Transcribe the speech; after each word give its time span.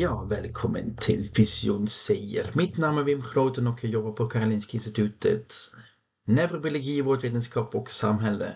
Ja, 0.00 0.22
välkommen 0.22 0.96
till 0.96 1.30
Vision 1.34 1.88
säger. 1.88 2.50
Mitt 2.54 2.76
namn 2.76 2.98
är 2.98 3.02
Wim 3.02 3.24
Groten 3.34 3.66
och 3.66 3.84
jag 3.84 3.92
jobbar 3.92 4.12
på 4.12 4.28
Karolinska 4.28 4.76
institutet. 4.76 5.54
Neurobiologi, 6.24 7.00
vårdvetenskap 7.00 7.74
och 7.74 7.90
samhälle. 7.90 8.54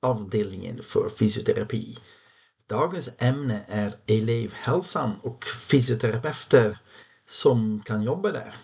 Avdelningen 0.00 0.82
för 0.82 1.08
fysioterapi. 1.08 1.98
Dagens 2.66 3.10
ämne 3.18 3.64
är 3.68 3.96
elevhälsan 4.06 5.12
och 5.22 5.44
fysioterapeuter 5.44 6.78
som 7.26 7.82
kan 7.84 8.02
jobba 8.02 8.32
där. 8.32 8.56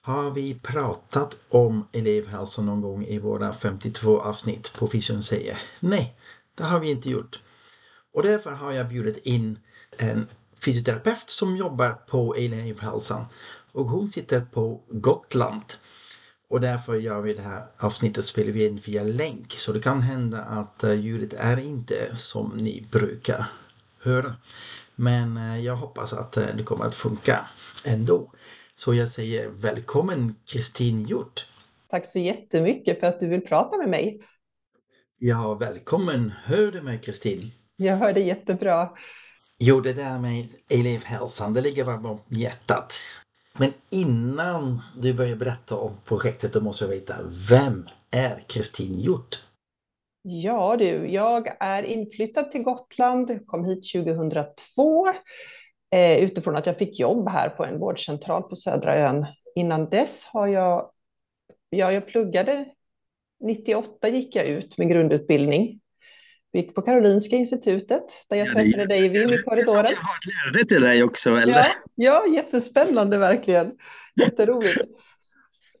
Har 0.00 0.30
vi 0.30 0.60
pratat 0.62 1.36
om 1.48 1.88
elevhälsa 1.92 2.62
någon 2.62 2.80
gång 2.80 3.04
i 3.04 3.18
våra 3.18 3.52
52 3.52 4.20
avsnitt 4.20 4.72
på 4.78 4.86
Vision 4.86 5.22
säger? 5.22 5.62
Nej, 5.80 6.16
det 6.54 6.64
har 6.64 6.80
vi 6.80 6.90
inte 6.90 7.10
gjort. 7.10 7.40
Och 8.12 8.22
därför 8.22 8.50
har 8.50 8.72
jag 8.72 8.88
bjudit 8.88 9.26
in 9.26 9.58
en 9.98 10.28
fysioterapeut 10.64 11.30
som 11.30 11.56
jobbar 11.56 11.92
på 11.92 12.34
elevhälsan 12.34 13.24
och 13.72 13.86
hon 13.86 14.08
sitter 14.08 14.40
på 14.40 14.80
Gotland. 14.90 15.62
Och 16.48 16.60
därför 16.60 16.94
gör 16.94 17.20
vi 17.20 17.34
det 17.34 17.42
här 17.42 17.66
avsnittet 17.78 18.24
spelar 18.24 18.52
vi 18.52 18.66
in 18.66 18.80
via 18.86 19.02
länk 19.02 19.52
så 19.52 19.72
det 19.72 19.80
kan 19.80 20.00
hända 20.00 20.38
att 20.38 20.84
eh, 20.84 20.94
ljudet 20.94 21.32
är 21.32 21.56
inte 21.56 22.16
som 22.16 22.56
ni 22.56 22.86
brukar 22.90 23.46
höra. 24.02 24.34
Men 24.94 25.36
eh, 25.36 25.60
jag 25.64 25.76
hoppas 25.76 26.12
att 26.12 26.36
eh, 26.36 26.46
det 26.56 26.62
kommer 26.62 26.84
att 26.84 26.94
funka 26.94 27.46
ändå. 27.84 28.32
Så 28.74 28.94
jag 28.94 29.08
säger 29.08 29.48
välkommen 29.48 30.34
Kristin 30.46 31.06
Hjort. 31.06 31.46
Tack 31.90 32.10
så 32.10 32.18
jättemycket 32.18 33.00
för 33.00 33.06
att 33.06 33.20
du 33.20 33.28
vill 33.28 33.40
prata 33.40 33.76
med 33.76 33.88
mig. 33.88 34.20
Ja, 35.18 35.54
välkommen. 35.54 36.32
Hör 36.44 36.72
du 36.72 36.82
mig 36.82 36.98
Kristin? 36.98 37.50
Jag 37.76 37.96
hör 37.96 38.12
dig 38.12 38.26
jättebra. 38.26 38.90
Jo, 39.62 39.80
det 39.80 39.92
där 39.92 40.18
med 40.18 40.48
elevhälsan, 40.68 41.54
det 41.54 41.60
ligger 41.60 41.84
varmt 41.84 42.06
om 42.06 42.18
hjärtat. 42.28 42.92
Men 43.58 43.72
innan 43.90 44.80
du 44.96 45.14
börjar 45.14 45.36
berätta 45.36 45.76
om 45.76 45.92
projektet, 46.04 46.52
då 46.52 46.60
måste 46.60 46.84
jag 46.84 46.90
veta, 46.90 47.14
vem 47.50 47.88
är 48.10 48.40
Kristin 48.46 49.00
Hjort? 49.00 49.44
Ja 50.22 50.76
du, 50.76 51.10
jag 51.10 51.56
är 51.60 51.82
inflyttad 51.82 52.50
till 52.50 52.62
Gotland, 52.62 53.46
kom 53.46 53.64
hit 53.64 53.92
2002 53.92 55.08
eh, 55.90 56.18
utifrån 56.18 56.56
att 56.56 56.66
jag 56.66 56.78
fick 56.78 57.00
jobb 57.00 57.28
här 57.28 57.48
på 57.48 57.64
en 57.64 57.78
vårdcentral 57.78 58.42
på 58.42 58.56
södra 58.56 58.96
ön. 58.96 59.26
Innan 59.54 59.90
dess 59.90 60.24
har 60.24 60.46
jag, 60.46 60.90
ja, 61.70 61.92
jag 61.92 62.06
pluggade 62.06 62.66
98 63.40 64.08
gick 64.08 64.36
jag 64.36 64.46
ut 64.46 64.78
med 64.78 64.88
grundutbildning 64.88 65.80
vi 66.52 66.60
gick 66.60 66.74
på 66.74 66.82
Karolinska 66.82 67.36
institutet 67.36 68.04
där 68.28 68.36
jag 68.36 68.48
ja, 68.48 68.52
träffade 68.52 68.86
dig 68.86 69.08
Wim 69.08 69.32
i 69.32 69.38
korridoren. 69.44 69.84
Det 69.84 69.90
jag 69.90 69.98
har 69.98 70.52
lärde 70.52 70.64
till 70.64 70.82
dig 70.82 71.02
också, 71.02 71.30
eller? 71.30 71.54
Ja, 71.54 71.66
ja, 71.94 72.26
jättespännande 72.34 73.18
verkligen. 73.18 73.72
Jätteroligt 74.16 74.78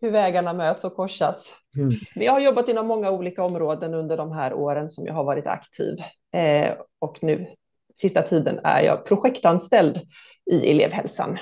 hur 0.00 0.10
vägarna 0.10 0.52
möts 0.52 0.84
och 0.84 0.96
korsas. 0.96 1.46
Mm. 1.76 1.90
Jag 2.14 2.32
har 2.32 2.40
jobbat 2.40 2.68
inom 2.68 2.86
många 2.86 3.10
olika 3.10 3.44
områden 3.44 3.94
under 3.94 4.16
de 4.16 4.32
här 4.32 4.54
åren 4.54 4.90
som 4.90 5.06
jag 5.06 5.14
har 5.14 5.24
varit 5.24 5.46
aktiv. 5.46 5.98
Eh, 6.34 6.74
och 6.98 7.18
nu, 7.22 7.46
sista 7.94 8.22
tiden, 8.22 8.60
är 8.64 8.80
jag 8.80 9.06
projektanställd 9.06 10.00
i 10.50 10.70
elevhälsan. 10.70 11.38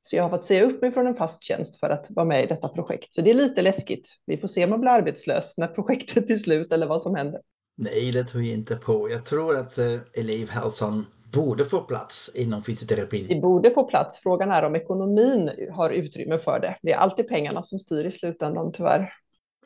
Så 0.00 0.16
jag 0.16 0.22
har 0.22 0.30
fått 0.30 0.46
säga 0.46 0.64
upp 0.64 0.82
mig 0.82 0.92
från 0.92 1.06
en 1.06 1.16
fast 1.16 1.42
tjänst 1.42 1.80
för 1.80 1.90
att 1.90 2.06
vara 2.10 2.26
med 2.26 2.44
i 2.44 2.46
detta 2.46 2.68
projekt. 2.68 3.14
Så 3.14 3.22
det 3.22 3.30
är 3.30 3.34
lite 3.34 3.62
läskigt. 3.62 4.08
Vi 4.26 4.38
får 4.38 4.48
se 4.48 4.64
om 4.64 4.70
man 4.70 4.80
blir 4.80 4.90
arbetslös 4.90 5.58
när 5.58 5.66
projektet 5.66 6.30
är 6.30 6.36
slut 6.36 6.72
eller 6.72 6.86
vad 6.86 7.02
som 7.02 7.14
händer. 7.14 7.40
Nej, 7.76 8.12
det 8.12 8.24
tror 8.24 8.42
jag 8.42 8.52
inte 8.52 8.76
på. 8.76 9.10
Jag 9.10 9.24
tror 9.24 9.56
att 9.56 9.78
eh, 9.78 9.98
elevhälsan 10.12 11.06
borde 11.32 11.64
få 11.64 11.80
plats 11.80 12.30
inom 12.34 12.64
fysioterapin. 12.64 13.28
Det 13.28 13.40
borde 13.40 13.70
få 13.70 13.84
plats. 13.84 14.18
Frågan 14.22 14.50
är 14.50 14.62
om 14.62 14.76
ekonomin 14.76 15.50
har 15.72 15.90
utrymme 15.90 16.38
för 16.38 16.60
det. 16.60 16.78
Det 16.82 16.92
är 16.92 16.96
alltid 16.96 17.28
pengarna 17.28 17.62
som 17.62 17.78
styr 17.78 18.04
i 18.04 18.12
slutändan 18.12 18.72
tyvärr. 18.72 19.12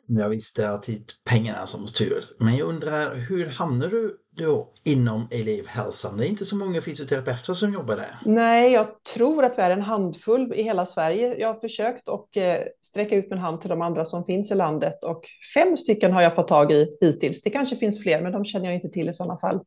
Jag 0.05 0.29
visste 0.29 0.69
att 0.69 0.83
det 0.83 0.93
är 0.93 1.01
pengarna 1.29 1.65
som 1.65 1.87
styr. 1.87 2.23
Men 2.39 2.57
jag 2.57 2.67
undrar, 2.67 3.15
hur 3.15 3.45
hamnar 3.45 3.87
du 3.87 4.17
då 4.37 4.69
inom 4.83 5.27
elevhälsan? 5.31 6.17
Det 6.17 6.25
är 6.25 6.29
inte 6.29 6.45
så 6.45 6.55
många 6.55 6.81
fysioterapeuter 6.81 7.53
som 7.53 7.73
jobbar 7.73 7.95
där. 7.95 8.19
Nej, 8.25 8.71
jag 8.71 9.03
tror 9.03 9.45
att 9.45 9.57
vi 9.57 9.61
är 9.61 9.71
en 9.71 9.81
handfull 9.81 10.53
i 10.53 10.63
hela 10.63 10.85
Sverige. 10.85 11.37
Jag 11.39 11.47
har 11.47 11.59
försökt 11.59 12.09
och 12.09 12.37
eh, 12.37 12.63
sträcka 12.81 13.15
ut 13.15 13.29
min 13.29 13.39
hand 13.39 13.61
till 13.61 13.69
de 13.69 13.81
andra 13.81 14.05
som 14.05 14.25
finns 14.25 14.51
i 14.51 14.55
landet 14.55 15.03
och 15.03 15.25
fem 15.53 15.77
stycken 15.77 16.13
har 16.13 16.21
jag 16.21 16.35
fått 16.35 16.47
tag 16.47 16.71
i 16.71 16.97
hittills. 17.01 17.41
Det 17.41 17.49
kanske 17.49 17.75
finns 17.75 18.03
fler, 18.03 18.21
men 18.21 18.31
de 18.31 18.45
känner 18.45 18.65
jag 18.65 18.75
inte 18.75 18.89
till 18.89 19.09
i 19.09 19.13
sådana 19.13 19.39
fall. 19.39 19.59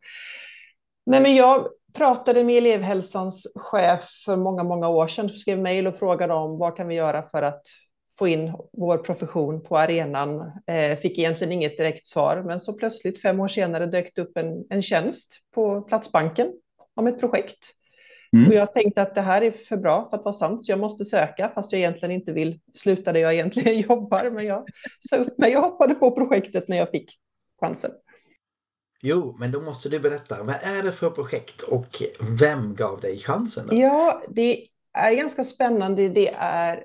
Nej, 1.06 1.20
men 1.20 1.34
jag 1.34 1.68
pratade 1.94 2.44
med 2.44 2.58
elevhälsans 2.58 3.46
chef 3.54 4.00
för 4.24 4.36
många, 4.36 4.62
många 4.62 4.88
år 4.88 5.08
sedan, 5.08 5.28
skrev 5.28 5.58
mejl 5.58 5.86
och 5.86 5.98
frågade 5.98 6.34
om 6.34 6.58
vad 6.58 6.76
kan 6.76 6.88
vi 6.88 6.94
göra 6.94 7.22
för 7.22 7.42
att 7.42 7.62
få 8.18 8.28
in 8.28 8.52
vår 8.72 8.98
profession 8.98 9.60
på 9.60 9.78
arenan. 9.78 10.52
Eh, 10.66 10.98
fick 10.98 11.18
egentligen 11.18 11.52
inget 11.52 11.76
direkt 11.76 12.06
svar, 12.06 12.42
men 12.46 12.60
så 12.60 12.72
plötsligt 12.72 13.22
fem 13.22 13.40
år 13.40 13.48
senare 13.48 13.86
dök 13.86 14.12
det 14.14 14.22
upp 14.22 14.36
en, 14.36 14.64
en 14.70 14.82
tjänst 14.82 15.40
på 15.54 15.80
Platsbanken 15.80 16.52
om 16.94 17.06
ett 17.06 17.20
projekt. 17.20 17.58
Mm. 18.32 18.48
Och 18.48 18.54
jag 18.54 18.74
tänkte 18.74 19.02
att 19.02 19.14
det 19.14 19.20
här 19.20 19.42
är 19.42 19.50
för 19.50 19.76
bra 19.76 20.08
för 20.10 20.16
att 20.16 20.24
vara 20.24 20.32
sant, 20.32 20.64
så 20.64 20.72
jag 20.72 20.78
måste 20.78 21.04
söka, 21.04 21.50
fast 21.54 21.72
jag 21.72 21.78
egentligen 21.78 22.14
inte 22.14 22.32
vill 22.32 22.60
sluta 22.72 23.12
där 23.12 23.20
jag 23.20 23.34
egentligen 23.34 23.80
jobbar. 23.88 24.30
Men 24.30 24.44
jag 24.44 24.66
sa 24.98 25.16
upp 25.16 25.38
mig 25.38 25.56
och 25.56 25.62
hoppade 25.62 25.94
på 25.94 26.10
projektet 26.10 26.68
när 26.68 26.76
jag 26.76 26.90
fick 26.90 27.18
chansen. 27.60 27.90
Jo, 29.02 29.36
men 29.38 29.50
då 29.50 29.60
måste 29.60 29.88
du 29.88 30.00
berätta, 30.00 30.42
vad 30.42 30.56
är 30.62 30.82
det 30.82 30.92
för 30.92 31.10
projekt 31.10 31.62
och 31.62 32.02
vem 32.40 32.74
gav 32.74 33.00
dig 33.00 33.18
chansen? 33.18 33.66
Då? 33.66 33.76
Ja, 33.76 34.22
det 34.28 34.66
är 34.92 35.14
ganska 35.14 35.44
spännande. 35.44 36.08
Det 36.08 36.34
är 36.38 36.84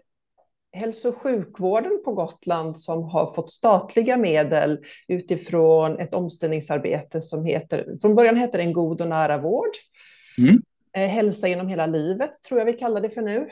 hälso 0.71 1.09
och 1.09 1.15
sjukvården 1.15 2.01
på 2.05 2.13
Gotland 2.13 2.79
som 2.79 3.03
har 3.03 3.33
fått 3.33 3.51
statliga 3.51 4.17
medel 4.17 4.79
utifrån 5.07 5.99
ett 5.99 6.13
omställningsarbete 6.13 7.21
som 7.21 7.45
heter, 7.45 7.97
från 8.01 8.15
början 8.15 8.37
hette 8.37 8.57
det 8.57 8.63
en 8.63 8.73
god 8.73 9.01
och 9.01 9.07
nära 9.07 9.37
vård. 9.37 9.71
Mm. 10.37 10.61
Eh, 10.93 11.07
hälsa 11.07 11.47
genom 11.47 11.67
hela 11.67 11.87
livet 11.87 12.43
tror 12.47 12.59
jag 12.59 12.65
vi 12.65 12.73
kallar 12.73 13.01
det 13.01 13.09
för 13.09 13.21
nu. 13.21 13.35
Mm. 13.35 13.47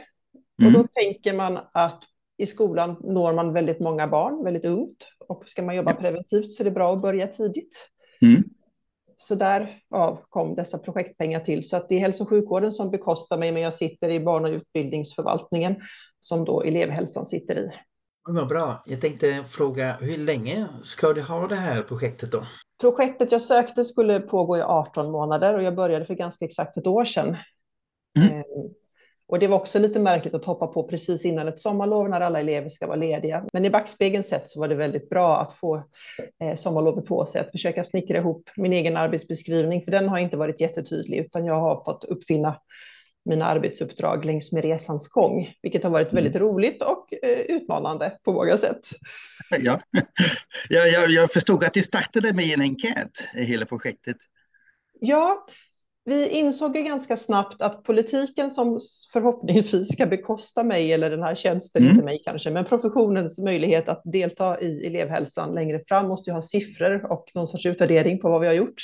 Och 0.65 0.71
då 0.71 0.87
tänker 0.93 1.33
man 1.33 1.59
att 1.71 2.03
i 2.37 2.45
skolan 2.45 2.97
når 3.03 3.33
man 3.33 3.53
väldigt 3.53 3.79
många 3.79 4.07
barn 4.07 4.43
väldigt 4.43 4.65
ungt 4.65 5.07
och 5.27 5.43
ska 5.49 5.61
man 5.61 5.75
jobba 5.75 5.93
preventivt 5.93 6.51
så 6.51 6.63
är 6.63 6.65
det 6.65 6.71
bra 6.71 6.93
att 6.93 7.01
börja 7.01 7.27
tidigt. 7.27 7.89
Mm 8.21 8.43
så 9.17 9.35
där 9.35 9.79
kom 10.29 10.55
dessa 10.55 10.77
projektpengar 10.77 11.39
till. 11.39 11.69
Så 11.69 11.77
att 11.77 11.89
det 11.89 11.95
är 11.95 11.99
hälso 11.99 12.23
och 12.23 12.29
sjukvården 12.29 12.71
som 12.71 12.91
bekostar 12.91 13.37
mig, 13.37 13.51
men 13.51 13.61
jag 13.61 13.73
sitter 13.73 14.09
i 14.09 14.19
barn 14.19 14.45
och 14.45 14.51
utbildningsförvaltningen 14.51 15.75
som 16.19 16.45
då 16.45 16.61
elevhälsan 16.61 17.25
sitter 17.25 17.55
i. 17.55 17.71
Vad 18.29 18.47
bra. 18.47 18.83
Jag 18.85 19.01
tänkte 19.01 19.43
fråga, 19.49 19.97
hur 20.01 20.17
länge 20.17 20.67
ska 20.83 21.13
du 21.13 21.21
ha 21.21 21.47
det 21.47 21.55
här 21.55 21.81
projektet 21.81 22.31
då? 22.31 22.45
Projektet 22.81 23.31
jag 23.31 23.41
sökte 23.41 23.85
skulle 23.85 24.19
pågå 24.19 24.57
i 24.57 24.61
18 24.61 25.11
månader 25.11 25.53
och 25.53 25.63
jag 25.63 25.75
började 25.75 26.05
för 26.05 26.13
ganska 26.13 26.45
exakt 26.45 26.77
ett 26.77 26.87
år 26.87 27.05
sedan. 27.05 27.37
Mm. 28.19 28.43
Och 29.27 29.39
det 29.39 29.47
var 29.47 29.57
också 29.57 29.79
lite 29.79 29.99
märkligt 29.99 30.33
att 30.33 30.45
hoppa 30.45 30.67
på 30.67 30.83
precis 30.83 31.25
innan 31.25 31.47
ett 31.47 31.59
sommarlov 31.59 32.09
när 32.09 32.21
alla 32.21 32.39
elever 32.39 32.69
ska 32.69 32.87
vara 32.87 32.97
lediga. 32.97 33.45
Men 33.53 33.65
i 33.65 33.69
backspegeln 33.69 34.23
sett 34.23 34.49
så 34.49 34.59
var 34.59 34.67
det 34.67 34.75
väldigt 34.75 35.09
bra 35.09 35.41
att 35.41 35.53
få 35.53 35.83
eh, 36.43 36.55
sommarlovet 36.55 37.05
på 37.05 37.25
sig, 37.25 37.41
att 37.41 37.51
försöka 37.51 37.83
snickra 37.83 38.17
ihop 38.17 38.49
min 38.55 38.73
egen 38.73 38.97
arbetsbeskrivning, 38.97 39.83
för 39.83 39.91
den 39.91 40.09
har 40.09 40.17
inte 40.17 40.37
varit 40.37 40.61
jättetydlig, 40.61 41.17
utan 41.17 41.45
jag 41.45 41.59
har 41.59 41.83
fått 41.83 42.03
uppfinna 42.03 42.55
mina 43.25 43.45
arbetsuppdrag 43.45 44.25
längs 44.25 44.51
med 44.51 44.63
resans 44.63 45.07
gång, 45.07 45.53
vilket 45.61 45.83
har 45.83 45.89
varit 45.89 46.13
väldigt 46.13 46.35
mm. 46.35 46.47
roligt 46.47 46.81
och 46.81 47.13
eh, 47.23 47.39
utmanande 47.39 48.17
på 48.23 48.33
många 48.33 48.57
sätt. 48.57 48.79
Ja, 49.59 49.81
jag, 50.69 50.89
jag, 50.89 51.09
jag 51.09 51.31
förstod 51.31 51.63
att 51.63 51.73
det 51.73 51.83
startade 51.83 52.33
med 52.33 52.45
en 52.45 52.61
enkät, 52.61 53.29
hela 53.33 53.65
projektet. 53.65 54.17
Ja, 54.99 55.47
vi 56.07 56.29
insåg 56.29 56.75
ju 56.77 56.83
ganska 56.83 57.17
snabbt 57.17 57.61
att 57.61 57.83
politiken 57.83 58.51
som 58.51 58.79
förhoppningsvis 59.13 59.93
ska 59.93 60.05
bekosta 60.05 60.63
mig 60.63 60.93
eller 60.93 61.09
den 61.09 61.23
här 61.23 61.35
tjänsten, 61.35 61.81
mm. 61.81 61.91
inte 61.91 62.05
mig 62.05 62.21
kanske, 62.25 62.51
men 62.51 62.65
professionens 62.65 63.39
möjlighet 63.39 63.89
att 63.89 64.01
delta 64.05 64.61
i 64.61 64.87
elevhälsan 64.87 65.55
längre 65.55 65.83
fram 65.87 66.07
måste 66.07 66.29
ju 66.29 66.33
ha 66.33 66.41
siffror 66.41 67.11
och 67.11 67.31
någon 67.35 67.47
sorts 67.47 67.65
utvärdering 67.65 68.19
på 68.19 68.29
vad 68.29 68.41
vi 68.41 68.47
har 68.47 68.53
gjort. 68.53 68.81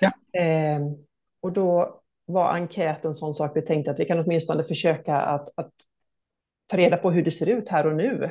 Ja. 0.00 0.40
Eh, 0.40 0.80
och 1.42 1.52
då 1.52 2.00
var 2.26 2.52
enkäten 2.52 3.08
en 3.08 3.14
sån 3.14 3.34
sak 3.34 3.52
vi 3.54 3.62
tänkte 3.62 3.90
att 3.90 4.00
vi 4.00 4.04
kan 4.04 4.20
åtminstone 4.20 4.64
försöka 4.64 5.16
att, 5.16 5.48
att 5.54 5.72
ta 6.66 6.76
reda 6.76 6.96
på 6.96 7.10
hur 7.10 7.24
det 7.24 7.30
ser 7.30 7.48
ut 7.48 7.68
här 7.68 7.86
och 7.86 7.96
nu 7.96 8.30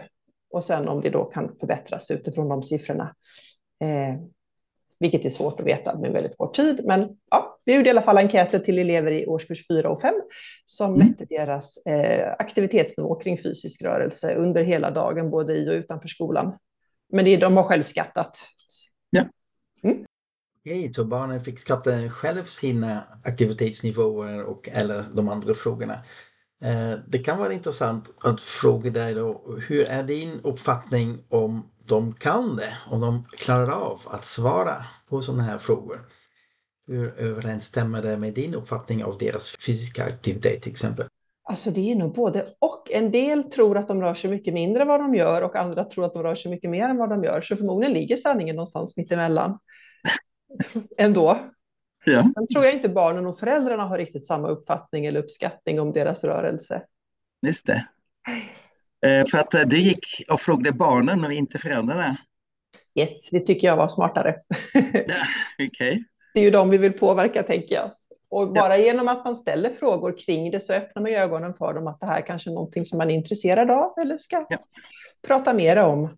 och 0.49 0.63
sen 0.63 0.87
om 0.87 1.01
det 1.01 1.09
då 1.09 1.25
kan 1.25 1.55
förbättras 1.59 2.11
utifrån 2.11 2.49
de 2.49 2.63
siffrorna. 2.63 3.15
Eh, 3.79 4.15
vilket 4.99 5.25
är 5.25 5.29
svårt 5.29 5.59
att 5.59 5.65
veta 5.65 5.97
med 5.97 6.11
väldigt 6.11 6.37
kort 6.37 6.55
tid. 6.55 6.85
Men 6.85 7.17
ja, 7.29 7.52
vi 7.65 7.75
gjorde 7.75 7.88
i 7.88 7.89
alla 7.89 8.01
fall 8.01 8.18
enkäter 8.18 8.60
till 8.60 8.80
elever 8.80 9.12
i 9.12 9.25
årskurs 9.25 9.68
4 9.68 9.89
och 9.89 10.01
5 10.01 10.13
som 10.65 10.95
mm. 10.95 11.07
mätte 11.07 11.25
deras 11.25 11.77
eh, 11.77 12.36
aktivitetsnivå 12.39 13.15
kring 13.15 13.38
fysisk 13.38 13.81
rörelse 13.81 14.36
under 14.36 14.63
hela 14.63 14.92
dagen, 14.92 15.30
både 15.30 15.57
i 15.57 15.69
och 15.69 15.74
utanför 15.74 16.07
skolan. 16.07 16.57
Men 17.13 17.25
det 17.25 17.33
är 17.33 17.38
de 17.38 17.57
har 17.57 17.63
själv 17.63 17.83
skattat. 17.83 18.38
Ja. 19.10 19.25
Mm. 19.83 20.06
Okej, 20.60 20.94
så 20.94 21.06
barnen 21.06 21.42
fick 21.42 21.60
skatta 21.60 22.10
själv 22.10 22.45
sina 22.45 23.04
aktivitetsnivåer 23.24 24.44
och 24.44 24.69
eller 24.69 25.04
de 25.13 25.30
andra 25.30 25.54
frågorna. 25.54 25.94
Eh, 26.63 27.00
det 27.07 27.19
kan 27.19 27.38
vara 27.38 27.54
intressant 27.54 28.13
att 28.21 28.42
fråga 28.42 28.92
dig 28.92 29.13
då, 29.13 29.57
hur 29.68 29.86
är 29.86 30.04
din 30.04 30.39
uppfattning 30.44 31.24
om 31.30 31.69
de 31.86 32.13
kan 32.13 32.56
det, 32.56 32.77
om 32.88 33.01
de 33.01 33.25
klarar 33.38 33.69
av 33.69 34.01
att 34.06 34.25
svara 34.25 34.86
på 35.09 35.21
sådana 35.21 35.44
här 35.44 35.57
frågor? 35.57 36.06
Hur 36.88 37.19
överensstämmer 37.19 38.01
det 38.01 38.18
med 38.18 38.33
din 38.33 38.53
uppfattning 38.53 39.03
av 39.03 39.18
deras 39.18 39.57
fysiska 39.57 40.06
aktivitet 40.06 40.62
till 40.62 40.71
exempel? 40.71 41.07
Alltså 41.45 41.71
det 41.71 41.91
är 41.91 41.95
nog 41.95 42.15
både 42.15 42.47
och. 42.59 42.91
En 42.91 43.12
del 43.12 43.44
tror 43.44 43.77
att 43.77 43.88
de 43.88 44.01
rör 44.01 44.13
sig 44.13 44.30
mycket 44.30 44.53
mindre 44.53 44.81
än 44.81 44.88
vad 44.88 45.00
de 45.00 45.15
gör 45.15 45.41
och 45.41 45.56
andra 45.56 45.83
tror 45.83 46.06
att 46.06 46.13
de 46.13 46.24
rör 46.24 46.35
sig 46.35 46.51
mycket 46.51 46.69
mer 46.69 46.89
än 46.89 46.97
vad 46.97 47.09
de 47.09 47.24
gör. 47.24 47.41
Så 47.41 47.56
förmodligen 47.56 47.94
ligger 47.94 48.18
sanningen 48.18 48.56
någonstans 48.56 48.97
mittemellan. 48.97 49.59
Ändå. 50.97 51.39
Ja. 52.06 52.30
Sen 52.33 52.47
tror 52.47 52.65
jag 52.65 52.74
inte 52.74 52.89
barnen 52.89 53.25
och 53.25 53.39
föräldrarna 53.39 53.83
har 53.83 53.97
riktigt 53.97 54.25
samma 54.25 54.47
uppfattning 54.47 55.06
eller 55.06 55.19
uppskattning 55.19 55.80
om 55.80 55.94
deras 55.94 56.24
rörelse. 56.24 56.83
Just 57.47 57.65
det. 57.65 57.88
Eh, 59.06 59.25
för 59.25 59.38
att 59.38 59.53
eh, 59.53 59.62
du 59.62 59.77
gick 59.77 60.06
och 60.30 60.41
frågade 60.41 60.77
barnen 60.77 61.25
och 61.25 61.33
inte 61.33 61.57
föräldrarna. 61.57 62.18
Yes, 62.95 63.30
det 63.30 63.39
tycker 63.39 63.68
jag 63.68 63.77
var 63.77 63.88
smartare. 63.88 64.35
ja, 64.74 65.65
okay. 65.68 66.03
Det 66.33 66.39
är 66.39 66.44
ju 66.44 66.51
de 66.51 66.69
vi 66.69 66.77
vill 66.77 66.94
påverka, 66.94 67.44
tänker 67.44 67.75
jag. 67.75 67.91
Och 68.30 68.53
bara 68.53 68.77
ja. 68.77 68.85
genom 68.85 69.07
att 69.07 69.25
man 69.25 69.35
ställer 69.35 69.69
frågor 69.69 70.18
kring 70.18 70.51
det 70.51 70.59
så 70.59 70.74
öppnar 70.74 71.01
man 71.01 71.12
ögonen 71.12 71.53
för 71.53 71.74
dem 71.74 71.88
att 71.88 72.00
det 72.00 72.06
här 72.06 72.21
kanske 72.21 72.50
är 72.50 72.53
någonting 72.53 72.85
som 72.85 72.97
man 72.97 73.09
är 73.09 73.15
intresserad 73.15 73.71
av 73.71 73.94
eller 73.97 74.18
ska 74.18 74.45
ja. 74.50 74.57
prata 75.27 75.53
mer 75.53 75.77
om. 75.77 76.18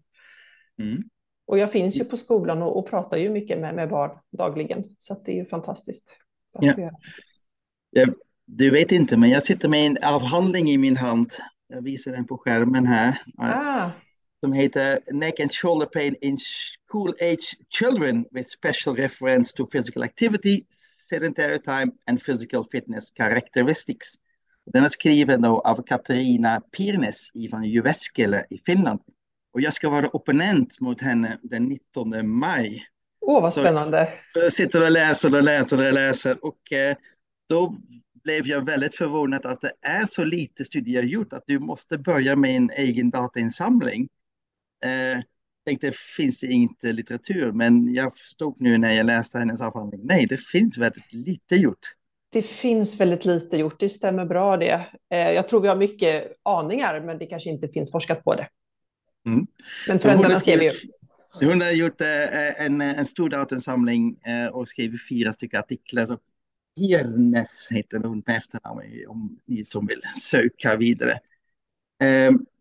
Mm. 0.79 1.03
Och 1.47 1.57
jag 1.59 1.71
finns 1.71 1.95
ju 1.95 2.05
på 2.05 2.17
skolan 2.17 2.61
och, 2.61 2.77
och 2.77 2.89
pratar 2.89 3.17
ju 3.17 3.29
mycket 3.29 3.59
med, 3.59 3.75
med 3.75 3.89
barn 3.89 4.11
dagligen, 4.31 4.83
så 4.97 5.21
det 5.25 5.31
är 5.31 5.35
ju 5.35 5.45
fantastiskt. 5.45 6.09
Ja. 6.59 6.91
ja. 7.91 8.05
Du 8.45 8.69
vet 8.71 8.91
inte, 8.91 9.17
men 9.17 9.29
jag 9.29 9.43
sitter 9.43 9.69
med 9.69 9.85
en 9.85 9.97
avhandling 10.03 10.69
i 10.69 10.77
min 10.77 10.97
hand. 10.97 11.31
Jag 11.67 11.81
visar 11.81 12.11
den 12.11 12.27
på 12.27 12.37
skärmen 12.37 12.85
här. 12.85 13.21
Ah. 13.37 13.89
Som 14.45 14.53
heter 14.53 14.99
Neck 15.11 15.39
and 15.39 15.53
Shoulder 15.53 15.85
Pain 15.85 16.15
in 16.21 16.37
School 16.37 17.13
Age 17.21 17.55
Children 17.69 18.25
with 18.31 18.49
Special 18.49 18.95
Reference 18.95 19.53
to 19.53 19.67
Physical 19.71 20.03
Activity, 20.03 20.65
Sedentary 21.09 21.59
Time 21.59 21.91
and 22.07 22.21
Physical 22.25 22.65
Fitness 22.71 23.11
Characteristics. 23.17 24.07
Den 24.73 24.83
är 24.83 24.89
skriven 24.89 25.41
då 25.41 25.59
av 25.59 25.83
Katarina 25.83 26.61
Pirnes 26.77 27.31
från 27.49 27.63
Jyväskylä 27.63 28.45
i 28.49 28.57
Finland. 28.65 28.99
Och 29.53 29.61
jag 29.61 29.73
ska 29.73 29.89
vara 29.89 30.07
opponent 30.07 30.79
mot 30.79 31.01
henne 31.01 31.39
den 31.43 31.63
19 31.63 32.29
maj. 32.29 32.85
Åh, 33.21 33.37
oh, 33.37 33.41
vad 33.41 33.53
spännande. 33.53 34.09
Så 34.33 34.39
jag 34.39 34.53
sitter 34.53 34.83
och 34.83 34.91
läser 34.91 35.35
och 35.35 35.43
läser 35.43 35.87
och 35.87 35.93
läser. 35.93 36.45
Och 36.45 36.73
eh, 36.73 36.95
då 37.49 37.77
blev 38.23 38.47
jag 38.47 38.65
väldigt 38.65 38.95
förvånad 38.95 39.45
att 39.45 39.61
det 39.61 39.71
är 39.81 40.05
så 40.05 40.23
lite 40.23 40.65
studier 40.65 41.03
gjort 41.03 41.33
att 41.33 41.43
du 41.47 41.59
måste 41.59 41.97
börja 41.97 42.35
med 42.35 42.55
en 42.55 42.69
egen 42.69 43.09
datainsamling. 43.09 44.09
Eh, 44.85 45.21
tänkte, 45.65 45.91
finns 46.17 46.39
det 46.39 46.47
inte 46.47 46.91
litteratur? 46.91 47.51
Men 47.51 47.93
jag 47.93 48.17
förstod 48.17 48.61
nu 48.61 48.77
när 48.77 48.91
jag 48.91 49.05
läste 49.05 49.37
hennes 49.37 49.61
avhandling, 49.61 50.01
nej, 50.03 50.25
det 50.25 50.37
finns 50.37 50.77
väldigt 50.77 51.13
lite 51.13 51.55
gjort. 51.55 51.79
Det 52.31 52.41
finns 52.41 52.99
väldigt 52.99 53.25
lite 53.25 53.57
gjort, 53.57 53.79
det 53.79 53.89
stämmer 53.89 54.25
bra 54.25 54.57
det. 54.57 54.87
Eh, 55.09 55.31
jag 55.31 55.49
tror 55.49 55.61
vi 55.61 55.67
har 55.67 55.75
mycket 55.75 56.33
aningar, 56.43 56.99
men 56.99 57.17
det 57.17 57.25
kanske 57.25 57.49
inte 57.49 57.67
finns 57.67 57.91
forskat 57.91 58.23
på 58.23 58.35
det. 58.35 58.47
Mm. 59.25 59.47
Men 59.87 59.99
föräldrarna 59.99 60.39
skrev 60.39 60.61
ju. 60.61 60.71
Hon 61.41 61.61
har 61.61 61.71
gjort 61.71 62.01
eh, 62.01 62.61
en, 62.61 62.81
en 62.81 63.05
stor 63.05 63.29
datansamling 63.29 64.19
eh, 64.25 64.47
och 64.47 64.67
skrivit 64.67 65.07
fyra 65.09 65.33
stycken 65.33 65.59
artiklar. 65.59 66.05
Så 66.05 66.17
Hirnes 66.75 67.69
heter 67.71 67.99
hon 67.99 68.21
på 68.21 68.31
efternamn 68.31 68.81
om 69.07 69.39
ni 69.45 69.65
som 69.65 69.85
vill 69.85 70.01
söka 70.21 70.75
vidare. 70.75 71.19
Um, 72.03 72.35
och 72.35 72.54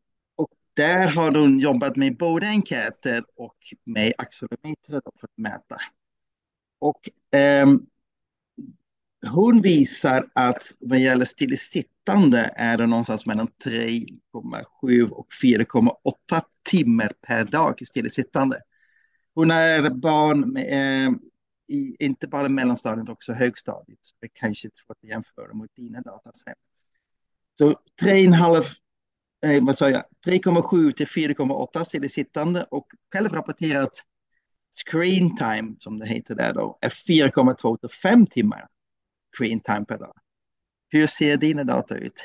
där 0.75 1.09
har 1.09 1.31
hon 1.31 1.59
jobbat 1.59 1.97
med 1.97 2.17
både 2.17 2.47
enkäter 2.47 3.25
och 3.37 3.57
med 3.85 4.13
accelerometer 4.19 4.91
för 4.91 5.27
att 5.27 5.39
mäta. 5.39 5.77
Och 6.79 7.11
eh, 7.39 7.67
hon 9.27 9.61
visar 9.63 10.29
att 10.33 10.63
vad 10.81 10.99
gäller 10.99 11.25
stillasittande 11.25 12.53
är 12.57 12.79
det 12.79 12.87
någonstans 12.87 13.27
mellan 13.27 13.49
3,7 13.65 15.09
och 15.09 15.27
4,8 15.43 16.43
timmar 16.63 17.13
per 17.21 17.45
dag 17.45 17.83
i 17.83 17.87
stillasittande. 17.87 18.61
Hon 19.35 19.51
är 19.51 19.91
barn 19.91 20.53
med, 20.53 21.07
eh, 21.07 21.13
i, 21.67 21.97
inte 21.99 22.29
bara 22.29 22.49
mellanstadiet, 22.49 23.09
också 23.09 23.33
högstadiet. 23.33 23.99
Så 24.03 24.15
det 24.21 24.29
kanske 24.29 24.71
tror 24.71 24.85
att 24.89 24.99
att 25.05 25.09
jämföra 25.09 25.55
mot 25.55 25.77
dina 25.77 26.01
data 26.01 26.33
sen. 26.33 26.55
Så 27.59 27.81
3,5 28.03 28.65
eh, 29.45 29.65
vad 29.65 29.79
sa 29.79 29.91
jag, 29.91 30.03
3,7 30.27 30.93
till 30.93 31.07
4,8 31.07 31.85
stillasittande 31.85 32.67
och 32.71 32.87
självrapporterat 33.13 33.91
screen 34.87 35.37
time, 35.37 35.77
som 35.79 35.99
det 35.99 36.09
heter 36.09 36.35
där 36.35 36.53
då, 36.53 36.79
är 36.81 36.89
4,2 36.89 37.77
till 37.77 37.89
5 38.03 38.27
timmar 38.27 38.67
screen 39.39 39.61
time 39.61 39.85
per 39.85 39.99
dag. 39.99 40.15
Hur 40.89 41.07
ser 41.07 41.37
dina 41.37 41.65
data 41.65 41.97
ut? 41.97 42.25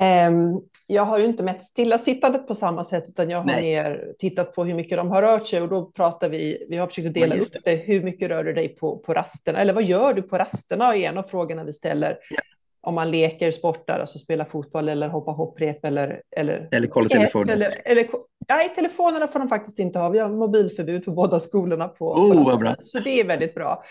Um, 0.00 0.62
jag 0.86 1.04
har 1.04 1.18
ju 1.18 1.24
inte 1.24 1.42
mätt 1.42 1.64
stillasittandet 1.64 2.46
på 2.46 2.54
samma 2.54 2.84
sätt, 2.84 3.04
utan 3.08 3.30
jag 3.30 3.38
har 3.38 3.44
Nej. 3.44 3.62
mer 3.62 4.14
tittat 4.18 4.54
på 4.54 4.64
hur 4.64 4.74
mycket 4.74 4.98
de 4.98 5.10
har 5.10 5.22
rört 5.22 5.46
sig 5.46 5.62
och 5.62 5.68
då 5.68 5.90
pratar 5.90 6.28
vi, 6.28 6.66
vi 6.70 6.76
har 6.76 6.86
försökt 6.86 7.14
dela 7.14 7.36
ja, 7.36 7.42
upp 7.42 7.64
det. 7.64 7.74
Hur 7.74 8.02
mycket 8.02 8.28
rör 8.28 8.44
du 8.44 8.52
dig 8.52 8.68
på, 8.68 8.98
på 8.98 9.14
rasterna? 9.14 9.58
Eller 9.58 9.72
vad 9.72 9.84
gör 9.84 10.14
du 10.14 10.22
på 10.22 10.38
rasterna? 10.38 10.96
är 10.96 11.08
en 11.08 11.18
av 11.18 11.22
frågorna 11.22 11.64
vi 11.64 11.72
ställer. 11.72 12.18
Ja. 12.30 12.40
Om 12.82 12.94
man 12.94 13.10
leker, 13.10 13.50
sportar, 13.50 13.98
alltså 14.00 14.18
spelar 14.18 14.44
fotboll 14.44 14.88
eller 14.88 15.08
hoppar 15.08 15.32
hopprep 15.32 15.84
eller... 15.84 16.22
Eller, 16.36 16.68
eller 16.72 16.88
kollar 16.88 17.08
telefonen. 17.08 17.50
Eller, 17.50 17.72
eller, 17.84 18.06
nej, 18.48 18.74
telefonerna 18.74 19.28
får 19.28 19.38
de 19.38 19.48
faktiskt 19.48 19.78
inte 19.78 19.98
ha. 19.98 20.08
Vi 20.08 20.18
har 20.18 20.28
mobilförbud 20.28 21.04
på 21.04 21.10
båda 21.10 21.40
skolorna. 21.40 21.88
På, 21.88 22.12
oh, 22.12 22.58
på. 22.58 22.74
Så 22.80 22.98
det 22.98 23.20
är 23.20 23.24
väldigt 23.24 23.54
bra. 23.54 23.82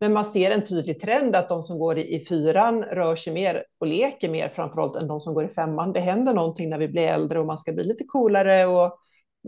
Men 0.00 0.12
man 0.12 0.24
ser 0.24 0.50
en 0.50 0.66
tydlig 0.66 1.00
trend 1.00 1.36
att 1.36 1.48
de 1.48 1.62
som 1.62 1.78
går 1.78 1.98
i, 1.98 2.14
i 2.14 2.26
fyran 2.26 2.82
rör 2.82 3.16
sig 3.16 3.32
mer 3.32 3.64
och 3.80 3.86
leker 3.86 4.28
mer 4.28 4.48
framförallt 4.48 4.96
än 4.96 5.08
de 5.08 5.20
som 5.20 5.34
går 5.34 5.44
i 5.44 5.48
femman. 5.48 5.92
Det 5.92 6.00
händer 6.00 6.34
någonting 6.34 6.70
när 6.70 6.78
vi 6.78 6.88
blir 6.88 7.02
äldre 7.02 7.40
och 7.40 7.46
man 7.46 7.58
ska 7.58 7.72
bli 7.72 7.84
lite 7.84 8.04
coolare 8.04 8.66
och 8.66 8.98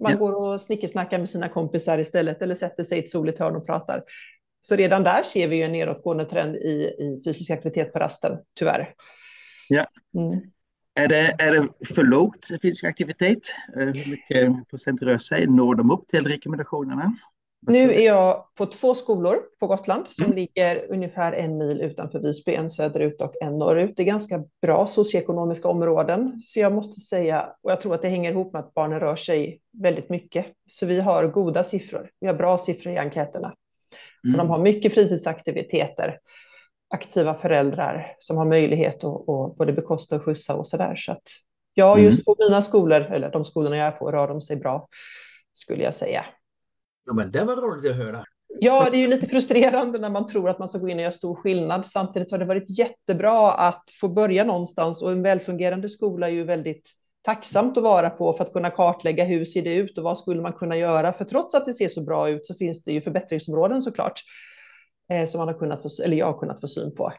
man 0.00 0.12
ja. 0.12 0.18
går 0.18 0.32
och 0.32 0.60
snickesnackar 0.60 1.18
med 1.18 1.30
sina 1.30 1.48
kompisar 1.48 1.98
istället 1.98 2.42
eller 2.42 2.54
sätter 2.54 2.84
sig 2.84 2.98
i 2.98 3.04
ett 3.04 3.10
soligt 3.10 3.38
hörn 3.38 3.56
och 3.56 3.66
pratar. 3.66 4.04
Så 4.64 4.76
redan 4.76 5.02
där 5.02 5.22
ser 5.22 5.48
vi 5.48 5.56
ju 5.56 5.62
en 5.62 5.72
nedåtgående 5.72 6.24
trend 6.24 6.56
i, 6.56 6.68
i 6.98 7.22
fysisk 7.24 7.50
aktivitet 7.50 7.92
på 7.92 7.98
rasten, 7.98 8.38
tyvärr. 8.58 8.94
Ja. 9.68 9.86
Mm. 10.14 10.40
Är, 10.94 11.08
det, 11.08 11.36
är 11.38 11.52
det 11.52 11.94
för 11.94 12.02
lågt 12.02 12.48
fysisk 12.62 12.84
aktivitet? 12.84 13.38
Eh, 13.76 13.86
hur 13.86 14.10
mycket 14.10 14.68
procent 14.70 15.02
rör 15.02 15.18
sig? 15.18 15.46
Når 15.46 15.74
de 15.74 15.90
upp 15.90 16.08
till 16.08 16.26
rekommendationerna? 16.26 17.16
Nu 17.66 17.94
är 17.94 18.06
jag 18.06 18.44
på 18.54 18.66
två 18.66 18.94
skolor 18.94 19.42
på 19.60 19.66
Gotland 19.66 20.06
som 20.08 20.24
mm. 20.24 20.36
ligger 20.36 20.92
ungefär 20.92 21.32
en 21.32 21.58
mil 21.58 21.80
utanför 21.80 22.18
Visby, 22.18 22.54
en 22.54 22.70
söderut 22.70 23.20
och 23.20 23.34
en 23.40 23.58
norrut. 23.58 23.96
Det 23.96 24.02
är 24.02 24.06
ganska 24.06 24.44
bra 24.62 24.86
socioekonomiska 24.86 25.68
områden, 25.68 26.40
så 26.40 26.60
jag 26.60 26.72
måste 26.72 27.00
säga, 27.00 27.52
och 27.62 27.70
jag 27.70 27.80
tror 27.80 27.94
att 27.94 28.02
det 28.02 28.08
hänger 28.08 28.30
ihop 28.30 28.52
med 28.52 28.60
att 28.60 28.74
barnen 28.74 29.00
rör 29.00 29.16
sig 29.16 29.60
väldigt 29.82 30.08
mycket. 30.08 30.46
Så 30.66 30.86
vi 30.86 31.00
har 31.00 31.26
goda 31.26 31.64
siffror. 31.64 32.10
Vi 32.20 32.26
har 32.26 32.34
bra 32.34 32.58
siffror 32.58 32.92
i 32.92 32.98
enkäterna. 32.98 33.54
Mm. 34.24 34.38
de 34.38 34.50
har 34.50 34.58
mycket 34.58 34.94
fritidsaktiviteter, 34.94 36.18
aktiva 36.90 37.34
föräldrar 37.34 38.14
som 38.18 38.36
har 38.36 38.44
möjlighet 38.44 39.04
att, 39.04 39.28
att 39.28 39.56
både 39.56 39.72
bekosta 39.72 40.16
och 40.16 40.24
skjutsa 40.24 40.54
och 40.54 40.66
så 40.66 40.76
där. 40.76 40.96
Så 40.96 41.12
att 41.12 41.22
ja, 41.74 41.98
just 41.98 42.18
mm. 42.18 42.24
på 42.24 42.44
mina 42.44 42.62
skolor, 42.62 43.00
eller 43.00 43.30
de 43.30 43.44
skolorna 43.44 43.76
jag 43.76 43.86
är 43.86 43.90
på, 43.90 44.12
rör 44.12 44.28
de 44.28 44.42
sig 44.42 44.56
bra, 44.56 44.88
skulle 45.52 45.82
jag 45.82 45.94
säga. 45.94 46.24
Ja, 47.06 47.12
men 47.12 47.30
det 47.30 47.44
var 47.44 47.56
roligt 47.56 47.90
att 47.90 47.96
höra. 47.96 48.24
Ja, 48.60 48.90
det 48.90 48.96
är 48.96 49.00
ju 49.00 49.06
lite 49.06 49.26
frustrerande 49.26 49.98
när 49.98 50.10
man 50.10 50.26
tror 50.26 50.48
att 50.48 50.58
man 50.58 50.68
ska 50.68 50.78
gå 50.78 50.88
in 50.88 50.96
och 50.96 51.02
göra 51.02 51.12
stor 51.12 51.34
skillnad. 51.34 51.86
Samtidigt 51.86 52.30
har 52.30 52.38
det 52.38 52.44
varit 52.44 52.78
jättebra 52.78 53.52
att 53.52 53.84
få 54.00 54.08
börja 54.08 54.44
någonstans 54.44 55.02
och 55.02 55.12
en 55.12 55.22
välfungerande 55.22 55.88
skola 55.88 56.28
är 56.28 56.32
ju 56.32 56.44
väldigt 56.44 56.92
tacksamt 57.22 57.76
att 57.76 57.82
vara 57.82 58.10
på 58.10 58.32
för 58.32 58.44
att 58.44 58.52
kunna 58.52 58.70
kartlägga 58.70 59.24
hur 59.24 59.44
ser 59.44 59.62
det 59.62 59.74
ut 59.74 59.98
och 59.98 60.04
vad 60.04 60.18
skulle 60.18 60.42
man 60.42 60.52
kunna 60.52 60.76
göra? 60.76 61.12
För 61.12 61.24
trots 61.24 61.54
att 61.54 61.66
det 61.66 61.74
ser 61.74 61.88
så 61.88 62.00
bra 62.00 62.28
ut 62.28 62.46
så 62.46 62.54
finns 62.54 62.82
det 62.84 62.92
ju 62.92 63.00
förbättringsområden 63.00 63.82
såklart 63.82 64.22
eh, 65.12 65.26
som 65.26 65.38
man 65.38 65.48
har 65.48 65.58
kunnat 65.58 65.82
få, 65.82 65.88
eller 66.04 66.16
jag 66.16 66.26
har 66.26 66.38
kunnat 66.38 66.60
få 66.60 66.68
syn 66.68 66.94
på. 66.94 67.12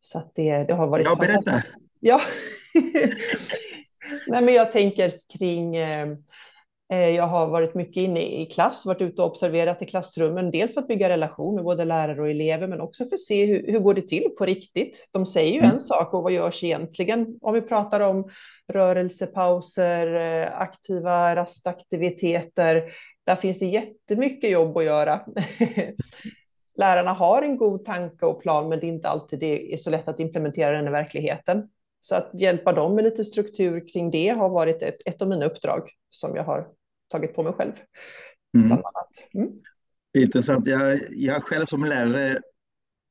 Så 0.00 0.18
att 0.18 0.32
det, 0.34 0.58
det 0.58 0.74
har 0.74 0.86
varit. 0.86 1.06
Ja, 1.06 1.16
berätta. 1.16 1.62
Ja. 2.00 2.20
Nej, 4.26 4.42
men 4.42 4.54
jag 4.54 4.72
tänker 4.72 5.12
kring 5.38 5.76
eh, 5.76 6.16
jag 6.94 7.26
har 7.26 7.46
varit 7.46 7.74
mycket 7.74 7.96
inne 7.96 8.20
i 8.20 8.46
klass, 8.46 8.86
varit 8.86 9.00
ute 9.00 9.22
och 9.22 9.30
observerat 9.30 9.82
i 9.82 9.86
klassrummen, 9.86 10.50
dels 10.50 10.74
för 10.74 10.80
att 10.80 10.88
bygga 10.88 11.08
relation 11.08 11.54
med 11.54 11.64
både 11.64 11.84
lärare 11.84 12.20
och 12.20 12.30
elever, 12.30 12.66
men 12.66 12.80
också 12.80 13.04
för 13.04 13.14
att 13.14 13.20
se 13.20 13.44
hur, 13.44 13.72
hur 13.72 13.78
går 13.78 13.94
det 13.94 14.08
till 14.08 14.30
på 14.38 14.46
riktigt. 14.46 15.08
De 15.12 15.26
säger 15.26 15.52
ju 15.52 15.58
mm. 15.58 15.70
en 15.70 15.80
sak 15.80 16.14
och 16.14 16.22
vad 16.22 16.32
görs 16.32 16.64
egentligen? 16.64 17.38
Om 17.40 17.54
vi 17.54 17.60
pratar 17.60 18.00
om 18.00 18.28
rörelsepauser, 18.72 20.14
eh, 20.14 20.60
aktiva 20.60 21.36
rastaktiviteter, 21.36 22.84
där 23.26 23.36
finns 23.36 23.58
det 23.58 23.66
jättemycket 23.66 24.50
jobb 24.50 24.76
att 24.76 24.84
göra. 24.84 25.20
Lärarna 26.76 27.12
har 27.12 27.42
en 27.42 27.56
god 27.56 27.84
tanke 27.84 28.26
och 28.26 28.42
plan, 28.42 28.68
men 28.68 28.80
det 28.80 28.86
är 28.86 28.88
inte 28.88 29.08
alltid 29.08 29.38
det 29.38 29.74
är 29.74 29.76
så 29.76 29.90
lätt 29.90 30.08
att 30.08 30.20
implementera 30.20 30.76
den 30.76 30.88
i 30.88 30.90
verkligheten. 30.90 31.68
Så 32.00 32.14
att 32.14 32.30
hjälpa 32.34 32.72
dem 32.72 32.94
med 32.94 33.04
lite 33.04 33.24
struktur 33.24 33.88
kring 33.92 34.10
det 34.10 34.28
har 34.28 34.48
varit 34.48 34.82
ett, 34.82 34.98
ett 35.06 35.22
av 35.22 35.28
mina 35.28 35.46
uppdrag 35.46 35.90
som 36.10 36.36
jag 36.36 36.44
har 36.44 36.68
tagit 37.14 37.34
på 37.34 37.42
mig 37.42 37.52
själv. 37.52 37.72
Mm. 38.56 38.82
Mm. 39.34 39.50
Intressant. 40.18 40.66
Jag, 40.66 40.98
jag 41.10 41.42
själv 41.42 41.66
som 41.66 41.84
lärare 41.84 42.40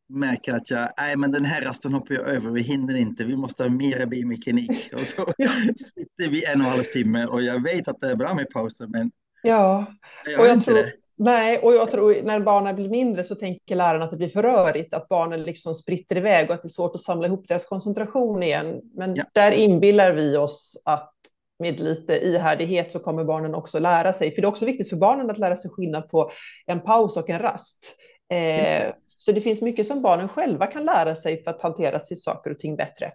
märker 0.09 0.53
att 0.53 0.71
jag, 0.71 0.89
nej 0.97 1.15
men 1.15 1.31
den 1.31 1.45
här 1.45 1.61
rasten 1.61 1.93
hoppar 1.93 2.15
jag 2.15 2.27
över, 2.27 2.49
vi 2.49 2.61
hinner 2.61 2.95
inte, 2.95 3.23
vi 3.23 3.35
måste 3.35 3.63
ha 3.63 3.69
mer 3.69 4.05
biomekanik. 4.05 4.93
Och 4.93 5.07
så 5.07 5.33
sitter 5.77 6.29
vi 6.29 6.45
en 6.45 6.61
och 6.61 6.67
en 6.67 6.71
halv 6.71 6.83
timme 6.83 7.25
och 7.25 7.43
jag 7.43 7.63
vet 7.63 7.87
att 7.87 8.01
det 8.01 8.11
är 8.11 8.15
bra 8.15 8.33
med 8.33 8.49
pauser 8.49 8.87
men 8.87 9.11
ja. 9.43 9.85
jag, 10.25 10.39
och 10.39 10.47
jag 10.47 10.65
tror, 10.65 10.75
det. 10.75 10.93
Nej, 11.15 11.59
och 11.59 11.73
jag 11.73 11.91
tror 11.91 12.23
när 12.23 12.39
barnen 12.39 12.75
blir 12.75 12.89
mindre 12.89 13.23
så 13.23 13.35
tänker 13.35 13.75
lärarna 13.75 14.05
att 14.05 14.11
det 14.11 14.17
blir 14.17 14.29
för 14.29 14.43
rörigt, 14.43 14.93
att 14.93 15.09
barnen 15.09 15.43
liksom 15.43 15.75
spritter 15.75 16.17
iväg 16.17 16.49
och 16.49 16.55
att 16.55 16.61
det 16.61 16.67
är 16.67 16.69
svårt 16.69 16.95
att 16.95 17.01
samla 17.01 17.27
ihop 17.27 17.47
deras 17.47 17.65
koncentration 17.65 18.43
igen. 18.43 18.81
Men 18.93 19.15
ja. 19.15 19.23
där 19.33 19.51
inbillar 19.51 20.11
vi 20.11 20.37
oss 20.37 20.81
att 20.85 21.13
med 21.59 21.79
lite 21.79 22.13
ihärdighet 22.13 22.91
så 22.91 22.99
kommer 22.99 23.23
barnen 23.23 23.55
också 23.55 23.79
lära 23.79 24.13
sig. 24.13 24.35
För 24.35 24.41
det 24.41 24.45
är 24.45 24.49
också 24.49 24.65
viktigt 24.65 24.89
för 24.89 24.97
barnen 24.97 25.29
att 25.29 25.37
lära 25.37 25.57
sig 25.57 25.71
skillnad 25.71 26.09
på 26.09 26.31
en 26.65 26.81
paus 26.81 27.17
och 27.17 27.29
en 27.29 27.39
rast. 27.39 27.95
Eh, 28.33 28.93
så 29.17 29.31
det 29.31 29.41
finns 29.41 29.61
mycket 29.61 29.87
som 29.87 30.01
barnen 30.01 30.29
själva 30.29 30.67
kan 30.67 30.85
lära 30.85 31.15
sig 31.15 31.43
för 31.43 31.51
att 31.51 31.61
hantera 31.61 31.99
sig 31.99 32.17
saker 32.17 32.51
och 32.51 32.59
ting 32.59 32.75
bättre. 32.75 33.11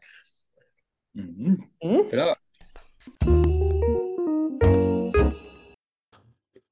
Mm. 1.19 1.63
Mm. 1.85 2.11
Bra. 2.11 2.35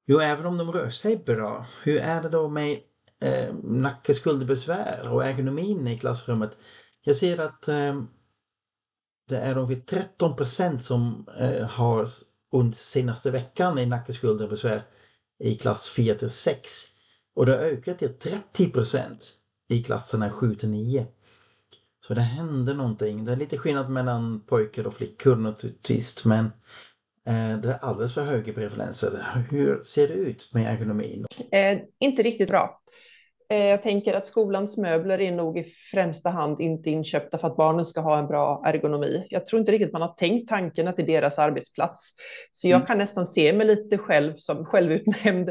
Jo, 0.05 0.19
även 0.19 0.45
om 0.45 0.57
de 0.57 0.71
rör 0.71 0.89
sig 0.89 1.17
bra, 1.17 1.65
hur 1.83 1.97
är 1.97 2.21
det 2.21 2.29
då 2.29 2.49
med 2.49 2.79
eh, 3.21 3.55
nackeskulderbesvär 3.63 5.09
och 5.09 5.25
ergonomin 5.25 5.87
i 5.87 5.97
klassrummet? 5.97 6.51
Jag 7.01 7.15
ser 7.15 7.37
att 7.37 7.67
eh, 7.67 8.03
det 9.27 9.37
är 9.37 9.57
ungefär 9.57 9.81
13 9.81 10.35
procent 10.35 10.83
som 10.83 11.27
eh, 11.39 11.67
har 11.67 12.07
under 12.51 12.77
senaste 12.77 13.31
veckan 13.31 13.79
i 13.79 13.85
nackeskulderbesvär 13.85 14.83
i 15.39 15.55
klass 15.55 15.89
4 15.89 16.15
till 16.15 16.29
6. 16.29 16.71
Och 17.35 17.45
det 17.45 17.51
har 17.51 17.59
ökat 17.59 17.99
till 17.99 18.13
30 18.13 18.71
procent 18.71 19.33
i 19.69 19.83
klasserna 19.83 20.31
7 20.31 20.55
till 20.55 20.69
9. 20.69 21.05
Så 22.07 22.13
det 22.13 22.21
händer 22.21 22.73
någonting. 22.73 23.25
Det 23.25 23.31
är 23.31 23.35
lite 23.35 23.57
skillnad 23.57 23.89
mellan 23.89 24.41
pojkar 24.41 24.87
och 24.87 24.93
flickor 24.93 25.35
naturligtvis 25.35 26.25
men 26.25 26.45
eh, 27.25 27.57
det 27.57 27.69
är 27.69 27.77
alldeles 27.81 28.13
för 28.13 28.23
höga 28.23 28.53
preferenser. 28.53 29.43
Hur 29.49 29.83
ser 29.83 30.07
det 30.07 30.13
ut 30.13 30.53
med 30.53 30.73
ergonomin? 30.73 31.25
Eh, 31.51 31.79
inte 31.99 32.23
riktigt 32.23 32.49
bra. 32.49 32.81
Eh, 33.49 33.65
jag 33.65 33.83
tänker 33.83 34.13
att 34.13 34.27
skolans 34.27 34.77
möbler 34.77 35.21
är 35.21 35.31
nog 35.31 35.57
i 35.57 35.63
främsta 35.91 36.29
hand 36.29 36.61
inte 36.61 36.89
inköpta 36.89 37.37
för 37.37 37.47
att 37.47 37.57
barnen 37.57 37.85
ska 37.85 38.01
ha 38.01 38.19
en 38.19 38.27
bra 38.27 38.61
ergonomi. 38.65 39.27
Jag 39.29 39.45
tror 39.45 39.59
inte 39.59 39.71
riktigt 39.71 39.93
man 39.93 40.01
har 40.01 40.13
tänkt 40.13 40.49
tanken 40.49 40.87
att 40.87 40.97
det 40.97 41.03
är 41.03 41.07
deras 41.07 41.39
arbetsplats. 41.39 42.13
Så 42.51 42.67
jag 42.67 42.75
mm. 42.75 42.87
kan 42.87 42.97
nästan 42.97 43.27
se 43.27 43.53
mig 43.53 43.67
lite 43.67 43.97
själv 43.97 44.33
som 44.35 44.65
självutnämnd 44.65 45.49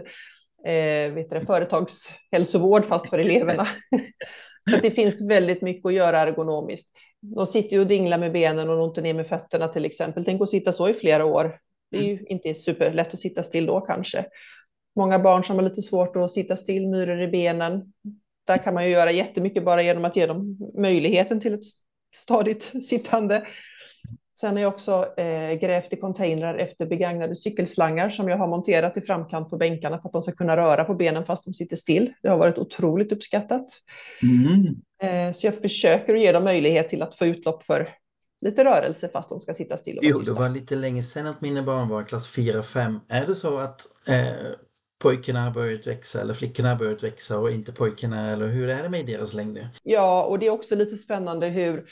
eh, 0.67 1.13
vet 1.13 1.31
det, 1.31 1.47
företagshälsovård 1.47 2.87
fast 2.87 3.11
för 3.11 3.19
eleverna. 3.19 3.69
så 4.71 4.77
det 4.83 4.91
finns 4.91 5.21
väldigt 5.21 5.63
mycket 5.63 5.87
att 5.87 5.95
göra 5.95 6.21
ergonomiskt. 6.21 6.89
De 7.21 7.47
sitter 7.47 7.77
ju 7.77 7.81
och 7.81 7.87
dinglar 7.87 8.19
med 8.19 8.33
benen 8.33 8.71
och 8.71 8.85
inte 8.85 9.01
ner 9.01 9.15
med 9.15 9.27
fötterna 9.27 9.69
till 9.69 9.85
exempel. 9.85 10.25
Tänk 10.25 10.43
att 10.43 10.51
sitta 10.51 10.73
så 10.73 10.89
i 10.89 10.95
flera 10.95 11.25
år. 11.25 11.59
Det 11.91 11.97
är 11.97 12.03
ju 12.03 12.13
mm. 12.13 12.27
inte 12.29 12.55
superlätt 12.55 13.15
att 13.15 13.21
sitta 13.21 13.43
still 13.43 13.67
då 13.67 13.81
kanske 13.81 14.25
många 14.97 15.19
barn 15.19 15.45
som 15.45 15.57
har 15.57 15.63
lite 15.63 15.83
svårt 15.83 16.17
att 16.17 16.31
sitta 16.31 16.57
still, 16.57 16.89
myror 16.89 17.21
i 17.21 17.29
benen. 17.29 17.93
Där 18.47 18.59
kan 18.59 18.75
man 18.75 18.85
ju 18.85 18.91
göra 18.91 19.13
jättemycket 19.13 19.65
bara 19.65 19.83
genom 19.83 20.05
att 20.05 20.17
ge 20.17 20.27
dem 20.27 20.59
möjligheten 20.75 21.41
till 21.41 21.55
ett 21.55 21.65
stadigt 22.17 22.73
sittande. 22.89 23.47
Sen 24.41 24.53
har 24.55 24.63
jag 24.63 24.73
också 24.73 25.15
eh, 25.17 25.53
grävt 25.53 25.93
i 25.93 25.97
containrar 25.97 26.59
efter 26.59 26.87
begagnade 26.87 27.37
cykelslangar 27.37 28.11
som 28.11 28.29
jag 28.29 28.37
har 28.39 28.47
monterat 28.47 28.97
i 28.97 29.01
framkant 29.01 29.51
på 29.51 29.57
bänkarna 29.57 29.99
för 29.99 30.09
att 30.09 30.13
de 30.13 30.23
ska 30.23 30.33
kunna 30.33 30.57
röra 30.57 30.85
på 30.85 30.95
benen 30.95 31.27
fast 31.27 31.45
de 31.45 31.55
sitter 31.55 31.77
still. 31.77 32.13
Det 32.23 32.29
har 32.29 32.37
varit 32.37 32.59
otroligt 32.59 33.13
uppskattat. 33.13 33.67
Mm. 34.23 34.67
Eh, 35.03 35.33
så 35.33 35.47
jag 35.47 35.55
försöker 35.55 36.15
ge 36.15 36.33
dem 36.33 36.45
möjlighet 36.45 36.89
till 36.89 37.03
att 37.03 37.19
få 37.19 37.27
utlopp 37.27 37.65
för 37.65 37.89
lite 38.41 38.65
rörelse 38.65 39.09
fast 39.09 39.29
de 39.29 39.41
ska 39.41 39.55
sitta 39.55 39.77
still. 39.77 39.99
Och 39.99 40.05
jo, 40.05 40.21
det 40.21 40.33
var 40.33 40.49
lite 40.49 40.75
länge 40.75 41.03
sedan 41.03 41.27
att 41.27 41.41
mina 41.41 41.63
barn 41.63 41.89
var 41.89 42.03
i 42.03 42.05
klass 42.05 42.37
4-5. 42.37 43.01
Är 43.09 43.27
det 43.27 43.35
så 43.35 43.59
att 43.59 43.81
eh, 44.09 44.53
pojkarna 44.99 45.41
har 45.41 45.51
börjat 45.51 45.87
växa 45.87 46.21
eller 46.21 46.35
flickorna 46.35 46.69
har 46.69 46.77
börjat 46.77 47.03
växa 47.03 47.39
och 47.39 47.51
inte 47.51 47.73
pojkarna 47.73 48.31
eller 48.31 48.49
hur 48.49 48.69
är 48.69 48.83
det 48.83 48.89
med 48.89 49.07
deras 49.07 49.33
längd? 49.33 49.59
Ja, 49.83 50.25
och 50.25 50.39
det 50.39 50.47
är 50.47 50.51
också 50.51 50.75
lite 50.75 50.97
spännande 50.97 51.49
hur 51.49 51.89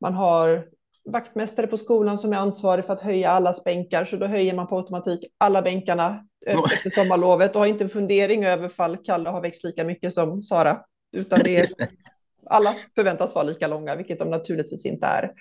man 0.00 0.14
har 0.14 0.66
vaktmästare 1.04 1.66
på 1.66 1.76
skolan 1.76 2.18
som 2.18 2.32
är 2.32 2.36
ansvarig 2.36 2.84
för 2.84 2.92
att 2.92 3.00
höja 3.00 3.30
allas 3.30 3.64
bänkar, 3.64 4.04
så 4.04 4.16
då 4.16 4.26
höjer 4.26 4.54
man 4.54 4.66
på 4.66 4.76
automatik 4.76 5.32
alla 5.38 5.62
bänkarna 5.62 6.26
efter 6.46 6.90
sommarlovet 6.90 7.54
och 7.54 7.60
har 7.60 7.66
inte 7.66 7.84
en 7.84 7.90
fundering 7.90 8.44
över 8.44 8.68
fall 8.68 8.96
Kalle 9.04 9.30
har 9.30 9.40
växt 9.40 9.64
lika 9.64 9.84
mycket 9.84 10.14
som 10.14 10.42
Sara, 10.42 10.80
utan 11.12 11.40
det 11.44 11.56
är 11.56 11.66
alla 12.46 12.74
förväntas 12.94 13.34
vara 13.34 13.44
lika 13.44 13.66
långa, 13.66 13.96
vilket 13.96 14.18
de 14.18 14.30
naturligtvis 14.30 14.86
inte 14.86 15.06
är. 15.06 15.32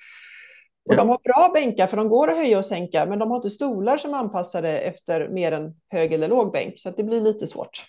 Och 0.90 0.96
de 0.96 1.10
har 1.10 1.20
bra 1.24 1.52
bänkar 1.54 1.88
för 1.88 1.98
de 1.98 2.10
går 2.10 2.28
att 2.28 2.38
höja 2.38 2.60
och 2.60 2.66
sänka, 2.66 3.06
men 3.06 3.20
de 3.20 3.30
har 3.30 3.38
inte 3.38 3.50
stolar 3.50 3.98
som 3.98 4.14
är 4.14 4.18
anpassade 4.18 4.80
efter 4.80 5.30
mer 5.30 5.52
än 5.52 5.76
hög 5.90 6.14
eller 6.14 6.28
låg 6.28 6.52
bänk, 6.52 6.80
så 6.80 6.90
att 6.90 6.98
det 6.98 7.04
blir 7.04 7.22
lite 7.22 7.48
svårt. 7.48 7.86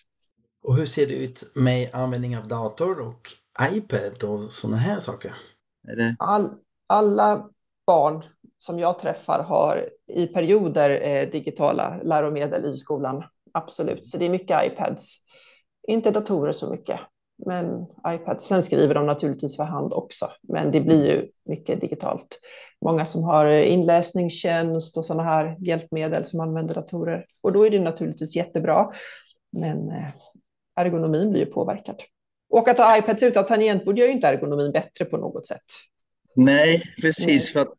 Och 0.63 0.77
hur 0.77 0.87
ser 0.87 1.07
det 1.07 1.15
ut 1.15 1.53
med 1.55 1.95
användning 1.95 2.39
av 2.39 2.49
dator 2.49 3.01
och 3.01 3.21
iPad 3.73 4.23
och 4.23 4.53
sådana 4.53 4.77
här 4.77 4.99
saker? 4.99 5.35
All, 6.19 6.51
alla 6.87 7.49
barn 7.87 8.25
som 8.59 8.79
jag 8.79 8.99
träffar 8.99 9.43
har 9.43 9.89
i 10.07 10.27
perioder 10.27 10.91
eh, 10.91 11.31
digitala 11.31 12.01
läromedel 12.03 12.65
i 12.65 12.77
skolan. 12.77 13.25
Absolut, 13.53 14.07
så 14.07 14.19
det 14.19 14.25
är 14.25 14.31
mycket 14.31 14.73
iPads. 14.73 15.17
Inte 15.89 16.11
datorer 16.11 16.53
så 16.53 16.71
mycket 16.71 17.01
men 17.47 17.87
iPad. 18.09 18.43
Sen 18.43 18.63
skriver 18.63 18.95
de 18.95 19.07
naturligtvis 19.07 19.57
för 19.57 19.65
hand 19.65 19.93
också, 19.93 20.31
men 20.43 20.71
det 20.71 20.81
blir 20.81 21.07
ju 21.07 21.29
mycket 21.45 21.81
digitalt. 21.81 22.39
Många 22.85 23.07
som 23.07 23.25
har 23.25 23.47
inläsningstjänst 23.47 24.97
och 24.97 25.05
sådana 25.05 25.23
här 25.23 25.57
hjälpmedel 25.59 26.27
som 26.27 26.41
använder 26.41 26.75
datorer 26.75 27.27
och 27.41 27.53
då 27.53 27.67
är 27.67 27.71
det 27.71 27.81
naturligtvis 27.81 28.37
jättebra. 28.37 28.93
Men 29.53 29.91
eh, 29.91 30.09
ergonomin 30.77 31.31
blir 31.31 31.41
ju 31.41 31.47
påverkad. 31.47 31.97
Och 32.51 32.69
att 32.69 32.79
ha 32.79 32.99
iPads 32.99 33.23
utan 33.23 33.47
tangentbord 33.47 33.99
gör 33.99 34.07
ju 34.07 34.13
inte 34.13 34.27
ergonomin 34.27 34.73
bättre 34.73 35.05
på 35.05 35.17
något 35.17 35.47
sätt. 35.47 35.65
Nej, 36.37 36.83
precis. 37.01 37.27
Nej. 37.27 37.41
För 37.41 37.61
att 37.61 37.75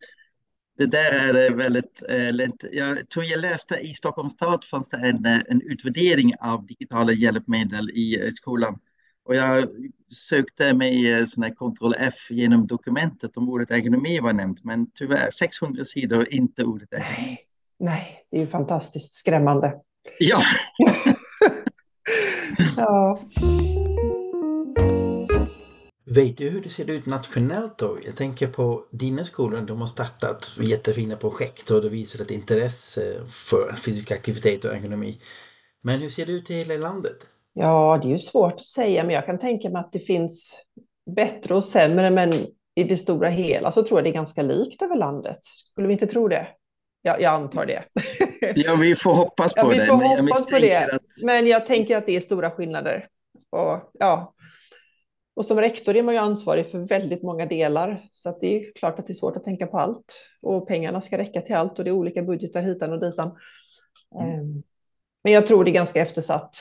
det 0.78 0.86
där 0.86 1.34
är 1.34 1.52
väldigt 1.52 2.04
eh, 2.10 2.34
lätt. 2.34 2.64
Jag 2.72 3.10
tror 3.10 3.26
jag 3.26 3.40
läste 3.40 3.76
i 3.76 3.94
Stockholms 3.94 4.34
stad 4.34 4.64
fanns 4.64 4.90
det 4.90 4.98
en, 4.98 5.26
eh, 5.26 5.40
en 5.50 5.62
utvärdering 5.62 6.34
av 6.40 6.66
digitala 6.66 7.12
hjälpmedel 7.12 7.90
i 7.90 8.32
skolan. 8.34 8.80
Och 9.26 9.36
jag 9.36 9.68
sökte 10.30 10.74
med 10.74 11.30
sån 11.30 11.44
här 11.44 11.52
Ctrl 11.52 11.94
F 11.98 12.14
genom 12.30 12.68
dokumentet 12.68 13.38
om 13.38 13.50
ordet 13.50 13.72
ergonomi 13.72 14.20
var 14.20 14.34
nämnt, 14.34 14.64
men 14.64 14.92
tyvärr 14.92 15.30
600 15.30 15.86
sidor, 15.86 16.34
inte 16.34 16.64
ordet 16.64 16.94
ergonomi. 16.94 17.16
Nej, 17.18 17.40
nej 17.80 18.26
det 18.32 18.38
är 18.38 18.42
ju 18.42 18.48
fantastiskt 18.48 19.14
skrämmande. 19.14 19.76
Ja. 20.20 20.44
ja. 22.78 23.20
Vet 26.06 26.38
du 26.38 26.50
hur 26.50 26.62
det 26.62 26.70
ser 26.70 26.90
ut 26.90 27.06
nationellt 27.06 27.78
då? 27.78 27.98
Jag 28.06 28.16
tänker 28.16 28.48
på 28.48 28.86
dina 28.92 29.24
skolor, 29.24 29.62
de 29.62 29.80
har 29.80 29.88
startat 29.88 30.52
jättefina 30.62 31.16
projekt 31.16 31.72
och 31.72 31.82
det 31.82 31.90
visar 31.90 32.24
ett 32.24 32.32
intresse 32.32 33.22
för 33.30 33.76
fysisk 33.76 34.12
aktivitet 34.12 34.66
och 34.66 34.76
ergonomi. 34.76 35.22
Men 35.82 36.02
hur 36.02 36.10
ser 36.10 36.26
det 36.26 36.32
ut 36.32 36.50
i 36.50 36.54
hela 36.54 36.78
landet? 36.78 37.18
Ja, 37.54 38.00
det 38.02 38.08
är 38.08 38.12
ju 38.12 38.20
svårt 38.20 38.54
att 38.54 38.64
säga, 38.64 39.04
men 39.04 39.16
jag 39.16 39.26
kan 39.26 39.40
tänka 39.40 39.70
mig 39.70 39.80
att 39.80 39.92
det 39.92 40.00
finns 40.00 40.56
bättre 41.06 41.56
och 41.56 41.64
sämre, 41.64 42.10
men 42.10 42.34
i 42.76 42.84
det 42.84 42.98
stora 42.98 43.30
hela 43.30 43.72
så 43.72 43.84
tror 43.84 44.00
jag 44.00 44.06
det 44.06 44.10
är 44.10 44.14
ganska 44.14 44.42
likt 44.42 44.82
över 44.82 44.96
landet. 44.96 45.40
Skulle 45.44 45.88
vi 45.88 45.94
inte 45.94 46.08
tro 46.08 46.28
det? 46.28 46.48
Ja, 47.02 47.20
jag 47.20 47.34
antar 47.34 47.66
det. 47.66 47.84
Ja, 48.56 48.76
vi 48.76 48.96
får 48.96 49.14
hoppas 49.14 49.54
på 49.54 49.60
ja, 49.60 49.68
vi 49.68 49.78
det. 49.78 49.86
Får 49.86 49.98
men, 49.98 50.28
hoppas 50.28 50.46
på 50.46 50.60
det. 50.60 50.76
Att... 50.76 51.02
men 51.24 51.48
jag 51.48 51.66
tänker 51.66 51.98
att 51.98 52.06
det 52.06 52.16
är 52.16 52.20
stora 52.20 52.52
skillnader. 52.52 53.08
Och, 53.50 53.92
ja. 54.00 54.34
och 55.36 55.46
som 55.46 55.62
rektor 55.62 55.96
är 55.96 56.04
man 56.04 56.14
ju 56.14 56.20
ansvarig 56.20 56.72
för 56.72 56.80
väldigt 56.80 57.24
många 57.24 57.46
delar, 57.46 58.10
så 58.12 58.38
det 58.42 58.56
är 58.56 58.74
klart 58.76 59.00
att 59.00 59.08
det 59.08 59.14
är 59.14 59.16
svårt 59.16 59.38
att 59.38 59.44
tänka 59.44 59.68
på 59.68 59.80
allt. 59.80 60.26
Och 60.42 60.68
pengarna 60.68 61.02
ska 61.02 61.18
räcka 61.18 61.42
till 61.42 61.56
allt 61.56 61.80
och 61.80 61.86
det 61.86 61.90
är 61.90 61.96
olika 61.96 62.22
budgetar 62.22 62.62
hitan 62.62 62.92
och 62.92 63.00
ditan. 63.00 63.38
Mm. 64.22 64.40
Ehm, 64.40 64.64
Men 65.24 65.34
jag 65.34 65.48
tror 65.48 65.64
det 65.64 65.72
är 65.72 65.74
ganska 65.74 66.02
eftersatt, 66.02 66.56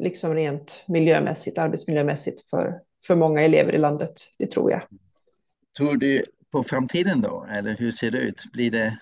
liksom 0.00 0.34
rent 0.34 0.84
miljömässigt, 0.88 1.58
arbetsmiljömässigt 1.58 2.50
för, 2.50 2.80
för 3.06 3.14
många 3.14 3.42
elever 3.42 3.74
i 3.74 3.78
landet. 3.78 4.12
Det 4.38 4.46
tror 4.46 4.70
jag. 4.70 4.82
Tror 5.76 5.96
du 5.96 6.24
på 6.52 6.64
framtiden 6.64 7.20
då, 7.20 7.46
eller 7.50 7.76
hur 7.76 7.90
ser 7.90 8.10
det 8.10 8.18
ut? 8.18 8.44
Blir 8.52 8.70
det 8.70 8.98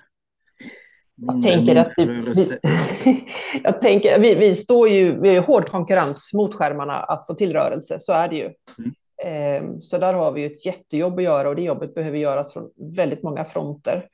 jag 1.20 1.42
tänker 1.42 1.76
att 1.76 1.92
vi, 1.96 2.04
vi, 2.04 3.24
jag 3.64 3.80
tänker, 3.80 4.18
vi, 4.18 4.34
vi 4.34 4.54
står 4.54 4.88
ju, 4.88 5.20
vi 5.20 5.36
har 5.36 5.42
hård 5.42 5.68
konkurrens 5.68 6.30
mot 6.34 6.54
skärmarna 6.54 6.94
att 6.94 7.26
få 7.26 7.34
till 7.34 7.52
rörelse, 7.52 7.98
så 7.98 8.12
är 8.12 8.28
det 8.28 8.36
ju. 8.36 8.44
Mm. 8.78 8.94
Ehm, 9.24 9.82
så 9.82 9.98
där 9.98 10.14
har 10.14 10.32
vi 10.32 10.44
ett 10.44 10.66
jättejobb 10.66 11.18
att 11.18 11.24
göra 11.24 11.48
och 11.48 11.56
det 11.56 11.62
jobbet 11.62 11.94
behöver 11.94 12.18
göras 12.18 12.52
från 12.52 12.70
väldigt 12.76 13.22
många 13.22 13.44
fronter. 13.44 14.08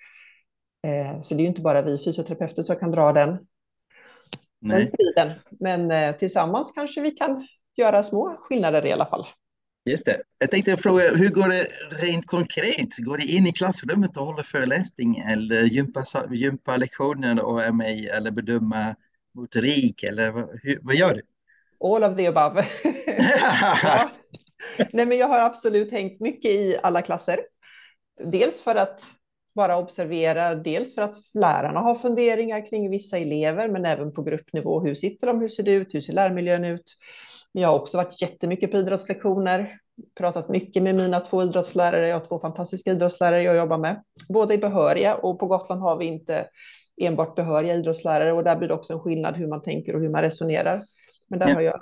Ehm, 0.87 1.23
så 1.23 1.35
det 1.35 1.41
är 1.41 1.43
ju 1.43 1.49
inte 1.49 1.61
bara 1.61 1.83
vi 1.83 2.05
fysioterapeuter 2.05 2.63
som 2.63 2.77
kan 2.77 2.91
dra 2.91 3.13
den, 3.13 3.39
den 4.69 4.87
striden. 4.87 5.33
Men 5.61 5.91
eh, 5.91 6.17
tillsammans 6.17 6.73
kanske 6.75 7.01
vi 7.01 7.11
kan 7.11 7.47
göra 7.77 8.03
små 8.03 8.37
skillnader 8.41 8.87
i 8.87 8.93
alla 8.93 9.07
fall. 9.07 9.27
Just 9.91 10.07
det. 10.07 10.23
Jag 10.39 10.51
tänkte 10.51 10.77
fråga, 10.77 11.15
hur 11.15 11.29
går 11.29 11.49
det 11.49 11.67
rent 11.91 12.27
konkret? 12.27 12.99
Går 12.99 13.19
det 13.19 13.25
in 13.25 13.47
i 13.47 13.53
klassrummet 13.53 14.17
och 14.17 14.27
håller 14.27 14.43
föreläsning 14.43 15.17
eller 15.17 15.63
gympa, 15.63 16.05
gympa 16.31 16.77
lektioner 16.77 17.45
och 17.45 17.63
är 17.63 17.73
med 17.73 18.05
eller 18.05 18.31
bedöma 18.31 18.95
motorik 19.35 20.03
eller 20.03 20.33
hur, 20.63 20.79
vad 20.83 20.95
gör 20.95 21.15
du? 21.15 21.23
All 21.89 22.05
of 22.05 22.17
the 22.17 22.27
above. 22.27 22.67
ja. 23.83 24.11
Nej, 24.93 25.07
men 25.07 25.19
jag 25.19 25.29
har 25.29 25.41
absolut 25.41 25.91
hängt 25.91 26.21
mycket 26.21 26.51
i 26.51 26.79
alla 26.83 27.03
klasser. 27.03 27.41
Dels 28.25 28.63
för 28.63 28.75
att 28.75 29.03
bara 29.55 29.79
observera, 29.79 30.55
dels 30.55 30.95
för 30.95 31.03
att 31.03 31.17
lärarna 31.35 31.81
har 31.81 31.95
funderingar 31.95 32.71
kring 32.71 32.91
vissa 32.91 33.19
elever, 33.19 33.69
men 33.69 33.85
även 33.85 34.13
på 34.13 34.23
gruppnivå. 34.23 34.81
Hur 34.81 34.95
sitter 34.95 35.27
de? 35.27 35.41
Hur 35.41 35.49
ser 35.49 35.63
det 35.63 35.73
ut? 35.73 35.95
Hur 35.95 36.01
ser 36.01 36.13
lärmiljön 36.13 36.65
ut? 36.65 36.97
Jag 37.53 37.69
har 37.69 37.79
också 37.79 37.97
varit 37.97 38.23
jättemycket 38.23 38.71
på 38.71 38.77
idrottslektioner, 38.77 39.79
pratat 40.19 40.49
mycket 40.49 40.83
med 40.83 40.95
mina 40.95 41.21
två 41.21 41.43
idrottslärare. 41.43 42.09
Jag 42.09 42.19
har 42.19 42.27
två 42.27 42.39
fantastiska 42.39 42.91
idrottslärare 42.91 43.43
jag 43.43 43.57
jobbar 43.57 43.79
med. 43.79 44.03
Båda 44.29 44.55
är 44.55 44.59
behöriga 44.59 45.15
och 45.15 45.39
på 45.39 45.47
Gotland 45.47 45.81
har 45.81 45.97
vi 45.97 46.05
inte 46.05 46.47
enbart 47.01 47.37
behöriga 47.37 47.75
idrottslärare 47.75 48.33
och 48.33 48.45
där 48.45 48.57
blir 48.57 48.69
det 48.69 48.75
också 48.75 48.93
en 48.93 49.01
skillnad 49.01 49.37
hur 49.37 49.47
man 49.47 49.63
tänker 49.63 49.95
och 49.95 50.01
hur 50.01 50.09
man 50.09 50.23
resonerar. 50.23 50.83
Men 51.29 51.39
där 51.39 51.49
ja. 51.49 51.55
har 51.55 51.61
jag 51.61 51.81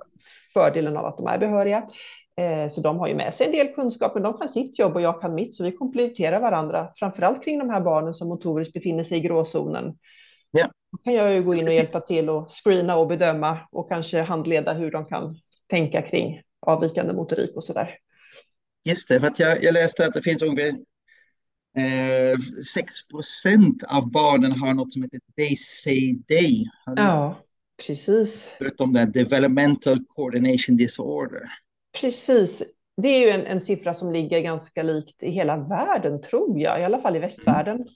fördelen 0.55 0.97
av 0.97 1.07
att 1.07 1.17
de 1.17 1.27
är 1.27 1.39
behöriga. 1.39 1.89
Eh, 2.37 2.71
så 2.71 2.81
de 2.81 2.99
har 2.99 3.09
ju 3.09 3.15
med 3.15 3.35
sig 3.35 3.47
en 3.47 3.53
del 3.53 3.75
kunskap, 3.75 4.15
men 4.15 4.23
de 4.23 4.39
kan 4.39 4.49
sitt 4.49 4.79
jobb 4.79 4.95
och 4.95 5.03
jag 5.03 5.21
kan 5.21 5.35
mitt, 5.35 5.55
så 5.55 5.65
vi 5.65 5.73
kompletterar 5.73 6.41
varandra, 6.41 6.93
framförallt 6.97 7.45
kring 7.45 7.59
de 7.59 7.71
här 7.71 7.81
barnen 7.81 8.15
som 8.15 8.29
motoriskt 8.29 8.75
befinner 8.75 9.05
sig 9.05 9.19
i 9.19 9.21
gråzonen. 9.21 9.99
Ja. 10.51 10.71
Då 10.93 10.99
kan 10.99 11.15
jag 11.15 11.35
ju 11.35 11.43
gå 11.43 11.55
in 11.55 11.69
och 11.69 11.75
hjälpa 11.75 12.01
till 12.01 12.31
och 12.31 12.51
screena 12.51 12.97
och 12.97 13.07
bedöma 13.07 13.59
och 13.71 13.89
kanske 13.89 14.21
handleda 14.21 14.73
hur 14.73 14.91
de 14.91 15.05
kan 15.05 15.37
tänka 15.67 16.03
kring 16.03 16.41
avvikande 16.67 17.13
motorik 17.13 17.57
och 17.57 17.65
så 17.65 17.73
där. 17.73 17.99
Just 18.85 19.09
det, 19.09 19.21
för 19.21 19.27
att 19.27 19.39
jag, 19.39 19.65
jag 19.65 19.75
läste 19.75 20.07
att 20.07 20.15
det 20.15 20.23
finns 20.23 20.43
ungefär 20.43 20.75
eh, 21.79 22.39
6 22.75 23.09
procent 23.09 23.85
av 23.85 24.11
barnen 24.11 24.53
har 24.53 24.75
något 24.75 24.93
som 24.93 25.03
heter 25.03 25.21
They 25.37 25.57
say 25.57 26.15
day. 26.29 26.65
Ja, 26.97 27.39
precis. 27.87 28.51
Förutom 28.59 28.93
det, 28.93 29.07
developmental 29.07 30.05
coordination 30.09 30.77
disorder. 30.77 31.43
Precis. 32.01 32.63
Det 32.97 33.09
är 33.09 33.21
ju 33.21 33.29
en, 33.29 33.47
en 33.47 33.61
siffra 33.61 33.95
som 33.95 34.13
ligger 34.13 34.41
ganska 34.41 34.83
likt 34.83 35.23
i 35.23 35.31
hela 35.31 35.57
världen, 35.57 36.23
tror 36.23 36.61
jag, 36.61 36.81
i 36.81 36.85
alla 36.85 37.01
fall 37.01 37.17
i 37.17 37.19
västvärlden. 37.19 37.77
Mm. 37.77 37.89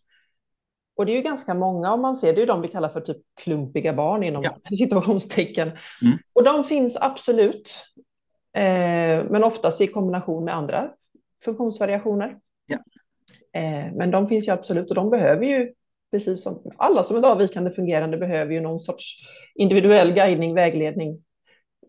Och 0.96 1.06
det 1.06 1.12
är 1.12 1.16
ju 1.16 1.22
ganska 1.22 1.54
många 1.54 1.92
om 1.92 2.00
man 2.00 2.16
ser, 2.16 2.32
det 2.32 2.38
är 2.38 2.40
ju 2.40 2.46
de 2.46 2.62
vi 2.62 2.68
kallar 2.68 2.88
för 2.88 3.00
typ 3.00 3.16
klumpiga 3.34 3.92
barn 3.92 4.22
inom 4.22 4.42
ja. 4.42 4.76
situationstecken. 4.76 5.68
Mm. 6.02 6.18
Och 6.32 6.44
de 6.44 6.64
finns 6.64 6.96
absolut, 7.00 7.84
eh, 8.52 9.24
men 9.30 9.44
oftast 9.44 9.80
i 9.80 9.86
kombination 9.86 10.44
med 10.44 10.56
andra 10.56 10.90
funktionsvariationer. 11.44 12.38
Ja. 12.66 12.78
Eh, 13.60 13.92
men 13.94 14.10
de 14.10 14.28
finns 14.28 14.48
ju 14.48 14.52
absolut 14.52 14.88
och 14.88 14.94
de 14.94 15.10
behöver 15.10 15.46
ju, 15.46 15.72
precis 16.10 16.42
som 16.42 16.62
alla 16.76 17.02
som 17.02 17.16
är 17.16 17.28
avvikande 17.28 17.70
fungerande, 17.70 18.16
behöver 18.16 18.52
ju 18.52 18.60
någon 18.60 18.80
sorts 18.80 19.16
individuell 19.54 20.12
guidning, 20.12 20.54
vägledning 20.54 21.24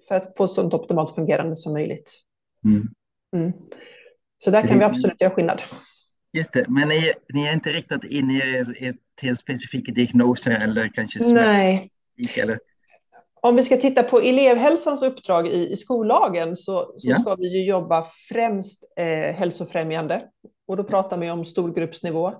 för 0.07 0.15
att 0.15 0.37
få 0.37 0.47
så 0.47 0.63
optimalt 0.63 1.15
fungerande 1.15 1.55
som 1.55 1.73
möjligt. 1.73 2.11
Mm. 2.65 2.87
Mm. 3.35 3.53
Så 4.37 4.51
där 4.51 4.67
kan 4.67 4.79
vi 4.79 4.83
absolut 4.83 5.21
göra 5.21 5.31
skillnad. 5.31 5.61
Just 6.33 6.53
det, 6.53 6.65
men 6.67 6.87
ni, 6.87 7.13
ni 7.33 7.47
är 7.47 7.53
inte 7.53 7.69
riktat 7.69 8.03
in 8.03 8.31
i 8.31 8.37
er, 8.37 8.83
er 8.83 8.93
till 9.15 9.37
specifika 9.37 9.91
diagnoser 9.91 10.51
eller 10.51 10.87
kanske 10.87 11.33
Nej. 11.33 11.91
Eller? 12.37 12.59
Om 13.41 13.55
vi 13.55 13.63
ska 13.63 13.77
titta 13.77 14.03
på 14.03 14.19
elevhälsans 14.19 15.03
uppdrag 15.03 15.47
i, 15.47 15.71
i 15.71 15.77
skollagen 15.77 16.57
så, 16.57 16.93
så 16.97 17.09
ja. 17.09 17.15
ska 17.15 17.35
vi 17.35 17.57
ju 17.57 17.65
jobba 17.65 18.07
främst 18.29 18.83
eh, 18.97 19.35
hälsofrämjande 19.35 20.23
och 20.67 20.77
då 20.77 20.83
pratar 20.83 21.17
vi 21.17 21.31
om 21.31 21.45
storgruppsnivå 21.45 22.33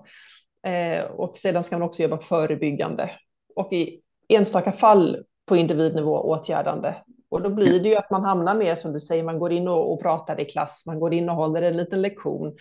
eh, 0.68 1.04
och 1.04 1.38
sedan 1.38 1.64
ska 1.64 1.78
man 1.78 1.88
också 1.88 2.02
jobba 2.02 2.18
förebyggande 2.18 3.12
och 3.56 3.74
i 3.74 4.02
enstaka 4.30 4.72
fall 4.72 5.24
på 5.46 5.56
individnivå 5.56 6.20
åtgärdande. 6.20 6.96
Och 7.30 7.42
då 7.42 7.50
blir 7.50 7.80
det 7.80 7.90
ju 7.90 7.96
att 7.96 8.12
man 8.12 8.26
hamnar 8.26 8.56
mer 8.56 8.76
som 8.76 8.94
du 8.94 9.00
säger, 9.00 9.24
man 9.24 9.40
går 9.40 9.52
in 9.52 9.68
och, 9.68 9.94
och 9.94 10.02
pratar 10.02 10.40
i 10.40 10.46
klass, 10.46 10.84
man 10.86 11.00
går 11.00 11.14
in 11.14 11.30
och 11.30 11.36
håller 11.36 11.62
en 11.62 11.78
liten 11.78 12.02
lektion 12.02 12.56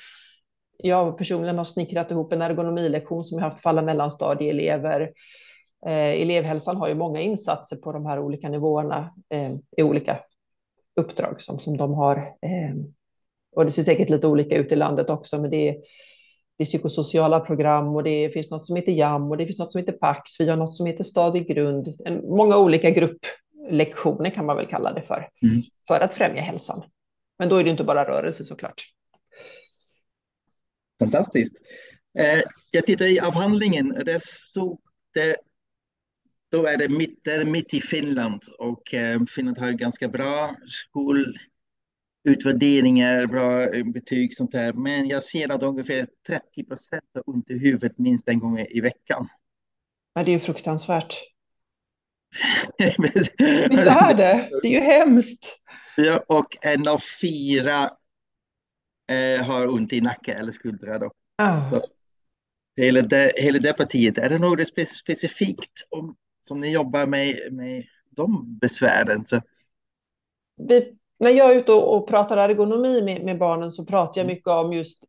jag 0.79 1.19
personligen 1.19 1.59
har 1.59 1.65
snickrat 1.65 2.11
ihop 2.11 2.33
en 2.33 2.43
ergonomilektion 2.43 3.25
som 3.25 3.39
jag 3.39 3.45
haft 3.45 3.63
för 3.63 3.71
alla 3.71 3.83
mellanstadieelever. 3.83 5.01
Eh, 5.87 6.23
elevhälsan 6.23 6.77
har 6.77 6.89
ju 6.89 6.95
många 6.95 7.21
insatser 7.21 7.77
på 7.77 7.93
de 7.93 8.07
här 8.07 8.19
olika 8.19 8.49
nivåerna 8.49 9.15
eh, 9.29 9.53
i 9.77 9.83
olika 9.83 10.21
uppdrag 10.97 11.41
som, 11.41 11.59
som 11.59 11.77
de 11.77 11.95
har. 11.95 12.17
Eh, 12.17 12.77
och 13.57 13.65
det 13.65 13.73
ser 13.73 13.83
säkert 13.83 14.11
lite 14.11 14.27
olika 14.27 14.57
ut 14.57 14.73
i 14.73 14.77
landet 14.77 15.11
också, 15.11 15.41
men 15.41 15.51
det 15.51 15.69
är, 15.69 15.73
det 16.59 16.63
är 16.63 16.65
psykosociala 16.65 17.41
program 17.41 17.97
och 17.97 18.03
det 18.03 18.31
finns 18.31 18.51
något 18.51 18.67
som 18.67 18.77
heter 18.77 18.93
JAM 18.93 19.31
och 19.31 19.37
det 19.37 19.47
finns 19.47 19.59
något 19.59 19.73
som 19.73 19.79
heter 19.79 19.93
PAX. 19.93 20.41
Vi 20.41 20.49
har 20.49 20.57
något 20.57 20.75
som 20.75 20.87
heter 20.87 21.05
stadig 21.05 21.49
grund. 21.49 21.89
En, 22.05 22.29
många 22.29 22.59
olika 22.59 22.91
grupp 22.91 23.19
grupplektioner 23.71 24.31
kan 24.31 24.47
man 24.47 24.57
väl 24.57 24.67
kalla 24.67 24.93
det 24.93 25.03
för, 25.03 25.29
mm. 25.43 25.63
för 25.89 26.01
att 26.01 26.15
främja 26.15 26.43
hälsan. 26.43 26.83
Men 27.39 27.49
då 27.49 27.57
är 27.57 27.65
det 27.65 27.71
inte 27.71 27.85
bara 27.85 28.09
rörelse 28.09 28.45
såklart. 28.45 28.83
Fantastiskt. 30.99 31.57
Eh, 32.19 32.43
jag 32.71 32.87
tittar 32.87 33.07
i 33.07 33.21
avhandlingen. 33.21 33.89
Det 33.89 34.23
stod 34.23 34.81
det, 35.15 35.37
då 36.51 36.67
är 36.67 36.77
det 36.77 36.89
mitt, 36.89 37.25
det 37.25 37.33
är 37.33 37.45
mitt 37.45 37.75
i 37.75 37.81
Finland 37.81 38.43
och 38.59 38.95
eh, 38.95 39.25
Finland 39.25 39.59
har 39.59 39.73
ganska 39.73 40.09
bra 40.09 40.57
skolutvärderingar, 40.67 43.27
bra 43.27 43.67
betyg 43.93 44.37
sånt 44.37 44.53
där. 44.53 44.73
Men 44.73 45.09
jag 45.09 45.25
ser 45.25 45.53
att 45.53 45.63
ungefär 45.63 46.07
30 46.27 46.65
procent 46.65 47.05
har 47.15 47.23
ont 47.27 47.51
i 47.51 47.59
huvudet 47.59 47.99
minst 47.99 48.29
en 48.29 48.39
gång 48.39 48.59
i 48.59 48.81
veckan. 48.81 49.29
Ja, 50.15 50.23
det 50.23 50.31
är 50.31 50.33
ju 50.33 50.41
fruktansvärt. 50.41 51.36
Visst 52.99 53.35
är 53.40 54.14
det? 54.14 54.49
Det 54.62 54.68
är 54.68 54.72
ju 54.72 54.81
hemskt. 54.81 55.59
Ja, 55.96 56.25
och 56.29 56.57
en 56.62 56.88
av 56.88 57.03
fyra 57.20 57.90
eh, 59.12 59.44
har 59.44 59.68
ont 59.68 59.92
i 59.92 60.01
nacke 60.01 60.33
eller 60.33 60.53
skuldra. 60.53 60.99
Då. 60.99 61.11
Oh. 61.42 61.70
Så, 61.70 61.85
hela, 62.77 63.03
det, 63.03 63.33
hela 63.37 63.59
det 63.59 63.72
partiet, 63.72 64.18
är 64.18 64.29
det 64.29 64.38
något 64.38 64.88
specifikt 64.88 65.87
om, 65.90 66.16
som 66.42 66.61
ni 66.61 66.72
jobbar 66.72 67.07
med, 67.07 67.53
med 67.53 67.85
de 68.11 68.59
besvären? 68.59 69.27
Så. 69.27 69.40
Vi, 70.57 70.96
när 71.18 71.31
jag 71.31 71.51
är 71.51 71.57
ute 71.57 71.72
och, 71.72 71.96
och 71.96 72.09
pratar 72.09 72.37
ergonomi 72.37 73.03
med, 73.03 73.25
med, 73.25 73.38
barnen 73.38 73.72
så 73.72 73.85
pratar 73.85 74.20
jag 74.20 74.27
mycket 74.27 74.49
om 74.49 74.72
just 74.72 75.05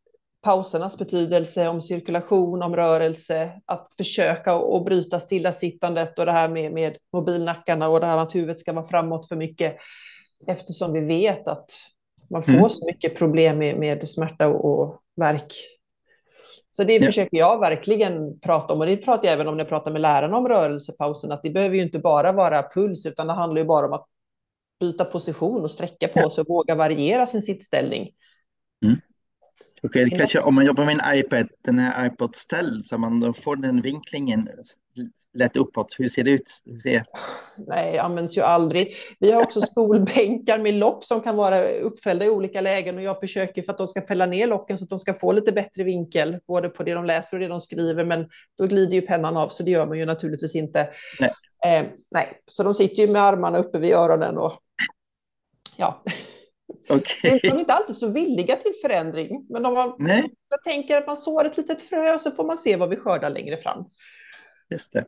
pausernas 0.48 0.98
betydelse, 0.98 1.68
om 1.68 1.82
cirkulation, 1.82 2.62
om 2.62 2.76
rörelse, 2.76 3.60
att 3.66 3.92
försöka 3.96 4.54
och 4.54 4.84
bryta 4.84 5.20
stillasittandet 5.20 6.18
och 6.18 6.26
det 6.26 6.32
här 6.32 6.48
med, 6.48 6.72
med 6.72 6.96
mobilnackarna 7.12 7.88
och 7.88 8.00
det 8.00 8.06
här 8.06 8.18
att 8.18 8.34
huvudet 8.34 8.58
ska 8.58 8.72
vara 8.72 8.86
framåt 8.86 9.28
för 9.28 9.36
mycket. 9.36 9.76
Eftersom 10.46 10.92
vi 10.92 11.00
vet 11.00 11.48
att 11.48 11.70
man 12.30 12.42
får 12.42 12.52
mm. 12.52 12.68
så 12.68 12.86
mycket 12.86 13.16
problem 13.16 13.58
med, 13.58 13.78
med 13.78 14.10
smärta 14.10 14.46
och, 14.48 14.64
och 14.64 15.02
verk. 15.16 15.54
Så 16.70 16.84
det 16.84 16.96
ja. 16.96 17.06
försöker 17.06 17.36
jag 17.36 17.60
verkligen 17.60 18.40
prata 18.40 18.72
om 18.72 18.80
och 18.80 18.86
det 18.86 18.96
pratar 18.96 19.24
jag 19.24 19.32
även 19.32 19.48
om 19.48 19.56
när 19.56 19.64
jag 19.64 19.68
pratar 19.68 19.90
med 19.90 20.00
lärarna 20.00 20.36
om 20.36 20.48
rörelsepausen, 20.48 21.32
att 21.32 21.42
det 21.42 21.50
behöver 21.50 21.76
ju 21.76 21.82
inte 21.82 21.98
bara 21.98 22.32
vara 22.32 22.70
puls 22.74 23.06
utan 23.06 23.26
det 23.26 23.32
handlar 23.32 23.60
ju 23.60 23.66
bara 23.66 23.86
om 23.86 23.92
att 23.92 24.06
byta 24.80 25.04
position 25.04 25.64
och 25.64 25.70
sträcka 25.70 26.08
på 26.08 26.30
sig 26.30 26.42
och 26.42 26.48
våga 26.48 26.74
variera 26.74 27.26
sin 27.26 27.42
sittställning. 27.42 28.10
Mm. 28.84 28.96
Okej, 29.82 30.04
okay, 30.04 30.18
kanske 30.18 30.40
om 30.40 30.54
man 30.54 30.66
jobbar 30.66 30.84
med 30.84 31.00
en 31.00 31.18
iPad, 31.18 31.48
den 31.64 31.78
här 31.78 32.06
iPod-ställ, 32.06 32.84
så 32.84 32.98
man 32.98 33.20
då 33.20 33.32
får 33.32 33.56
den 33.56 33.82
vinklingen 33.82 34.48
lätt 35.34 35.56
uppåt. 35.56 35.94
Hur 35.98 36.08
ser 36.08 36.22
det 36.22 36.30
ut? 36.30 36.62
Hur 36.66 36.78
ser... 36.78 37.04
Nej, 37.66 37.98
används 37.98 38.36
ju 38.36 38.42
aldrig. 38.42 38.96
Vi 39.18 39.32
har 39.32 39.42
också 39.42 39.60
skolbänkar 39.60 40.58
med 40.58 40.74
lock 40.74 41.04
som 41.04 41.20
kan 41.20 41.36
vara 41.36 41.68
uppfällda 41.68 42.24
i 42.24 42.28
olika 42.28 42.60
lägen 42.60 42.96
och 42.96 43.02
jag 43.02 43.20
försöker 43.20 43.62
för 43.62 43.72
att 43.72 43.78
de 43.78 43.88
ska 43.88 44.06
fälla 44.06 44.26
ner 44.26 44.46
locken 44.46 44.78
så 44.78 44.84
att 44.84 44.90
de 44.90 45.00
ska 45.00 45.14
få 45.14 45.32
lite 45.32 45.52
bättre 45.52 45.84
vinkel, 45.84 46.38
både 46.46 46.68
på 46.68 46.82
det 46.82 46.94
de 46.94 47.04
läser 47.04 47.36
och 47.36 47.40
det 47.40 47.48
de 47.48 47.60
skriver, 47.60 48.04
men 48.04 48.28
då 48.58 48.66
glider 48.66 48.94
ju 48.94 49.02
pennan 49.02 49.36
av, 49.36 49.48
så 49.48 49.62
det 49.62 49.70
gör 49.70 49.86
man 49.86 49.98
ju 49.98 50.06
naturligtvis 50.06 50.54
inte. 50.54 50.88
Nej. 51.20 51.32
Eh, 51.66 51.86
nej, 52.10 52.42
så 52.46 52.62
de 52.62 52.74
sitter 52.74 53.02
ju 53.02 53.12
med 53.12 53.22
armarna 53.22 53.58
uppe 53.58 53.78
vid 53.78 53.92
öronen 53.92 54.38
och 54.38 54.52
ja. 55.76 56.02
Okay. 56.88 57.38
De 57.42 57.48
är 57.48 57.58
inte 57.58 57.72
alltid 57.72 57.96
så 57.96 58.08
villiga 58.08 58.56
till 58.56 58.72
förändring, 58.82 59.46
men 59.48 59.62
de 59.62 59.76
har, 59.76 59.96
nej. 59.98 60.30
jag 60.48 60.62
tänker 60.62 60.98
att 60.98 61.06
man 61.06 61.16
sår 61.16 61.44
ett 61.44 61.56
litet 61.56 61.82
frö 61.82 62.14
och 62.14 62.20
så 62.20 62.30
får 62.30 62.44
man 62.44 62.58
se 62.58 62.76
vad 62.76 62.88
vi 62.88 62.96
skördar 62.96 63.30
längre 63.30 63.56
fram. 63.56 63.84
Just 64.70 64.92
det. 64.92 65.04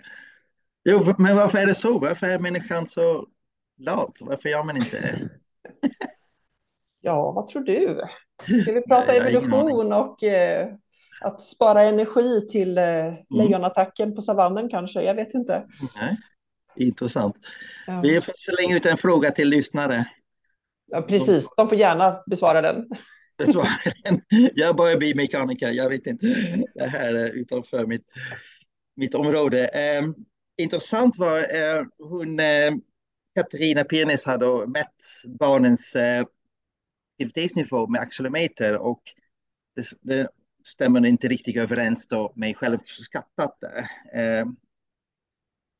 Jo, 0.85 1.14
men 1.19 1.37
varför 1.37 1.59
är 1.59 1.66
det 1.66 1.75
så? 1.75 1.99
Varför 1.99 2.27
är 2.27 2.38
människan 2.38 2.88
så 2.88 3.27
lat? 3.79 4.19
Varför 4.21 4.49
gör 4.49 4.64
man 4.64 4.77
inte 4.77 5.01
det? 5.01 5.29
Ja, 7.03 7.33
vad 7.33 7.49
tror 7.49 7.62
du? 7.62 8.01
Ska 8.62 8.73
vi 8.73 8.83
prata 8.83 9.12
evolution 9.14 9.93
och 9.93 10.23
eh, 10.23 10.69
att 11.21 11.43
spara 11.43 11.83
energi 11.83 12.49
till 12.51 12.79
eh, 12.79 12.85
mm. 12.85 13.16
lejonattacken 13.31 14.14
på 14.14 14.23
savannen 14.23 14.69
kanske? 14.69 15.03
Jag 15.03 15.14
vet 15.14 15.35
inte. 15.35 15.66
Nej. 15.95 16.16
Intressant. 16.77 17.37
Ja. 17.87 18.01
Vi 18.01 18.21
får 18.21 18.35
slänga 18.37 18.77
ut 18.77 18.87
en 18.87 18.97
fråga 18.97 19.31
till 19.31 19.49
lyssnare. 19.49 20.05
Ja, 20.90 21.03
precis, 21.03 21.48
de 21.57 21.68
får 21.68 21.79
gärna 21.79 22.22
besvara 22.26 22.61
den. 22.61 22.88
Besvara 23.38 23.68
den. 24.05 24.20
Jag 24.55 24.76
börjar 24.76 24.96
bli 24.96 25.14
mekaniker, 25.14 25.70
jag 25.70 25.88
vet 25.88 26.07
inte. 26.07 26.26
Det 26.74 26.87
här 26.87 27.14
är 27.14 27.31
utanför 27.31 27.87
mitt, 27.87 28.05
mitt 28.96 29.14
område. 29.14 29.68
Eh, 29.68 30.03
intressant 30.57 31.18
var 31.18 31.55
eh, 31.55 31.85
hon, 31.98 32.40
eh, 32.40 32.72
Katarina 33.35 33.85
Pirnes 33.85 34.24
hade 34.24 34.66
mätt 34.66 34.96
barnens 35.26 35.96
eh, 35.96 36.24
aktivitetsnivå 37.14 37.87
med 37.87 38.00
accelerometer 38.00 38.76
och 38.76 39.03
det, 39.76 39.85
det, 40.00 40.29
stämmer 40.64 41.07
inte 41.07 41.29
riktigt 41.29 41.57
överens 41.57 42.07
då 42.07 42.33
med 42.37 42.57
självskattat. 42.57 43.62
Eh, 44.14 44.46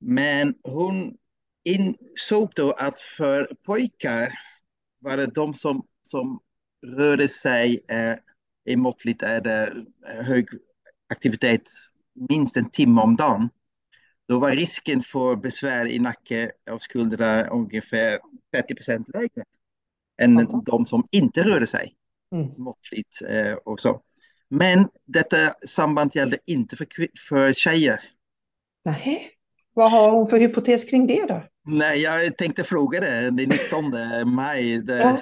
men 0.01 0.55
hon 0.63 1.17
insåg 1.65 2.53
då 2.55 2.73
att 2.73 3.01
för 3.01 3.55
pojkar 3.63 4.33
var 5.01 5.17
det 5.17 5.27
de 5.27 5.55
som, 5.55 5.87
som 6.03 6.41
rörde 6.87 7.29
sig 7.29 7.85
eh, 7.89 8.15
i 8.65 8.77
måttligt 8.77 9.23
är 9.23 9.41
det 9.41 9.85
hög 10.03 10.49
aktivitet 11.09 11.71
minst 12.29 12.57
en 12.57 12.71
timme 12.71 13.01
om 13.01 13.17
dagen. 13.17 13.49
Då 14.29 14.39
var 14.39 14.51
risken 14.51 15.03
för 15.03 15.37
besvär 15.37 15.87
i 15.87 15.99
nacke 15.99 16.53
och 16.71 16.83
skuldror 16.83 17.49
ungefär 17.49 18.21
30 18.53 18.75
procent 18.75 19.09
lägre 19.09 19.45
än 20.23 20.63
de 20.67 20.87
som 20.87 21.05
inte 21.11 21.43
rörde 21.43 21.67
sig 21.67 21.95
mm. 22.35 22.49
måttligt 22.57 23.23
eh, 23.29 23.53
och 23.53 23.81
så. 23.81 24.03
Men 24.49 24.89
detta 25.05 25.55
samband 25.67 26.17
gällde 26.17 26.39
inte 26.47 26.77
för, 26.77 26.87
för 27.29 27.53
tjejer. 27.53 28.01
Nej. 28.85 29.40
Vad 29.75 29.91
har 29.91 30.11
hon 30.11 30.29
för 30.29 30.39
hypotes 30.39 30.85
kring 30.85 31.07
det 31.07 31.27
då? 31.27 31.43
Nej, 31.65 32.01
jag 32.01 32.37
tänkte 32.37 32.65
fråga 32.65 33.01
det. 33.01 33.31
Det 33.31 33.43
är 33.43 33.47
19 33.47 34.35
maj. 34.35 34.79
Det... 34.79 34.99
Ja. 34.99 35.17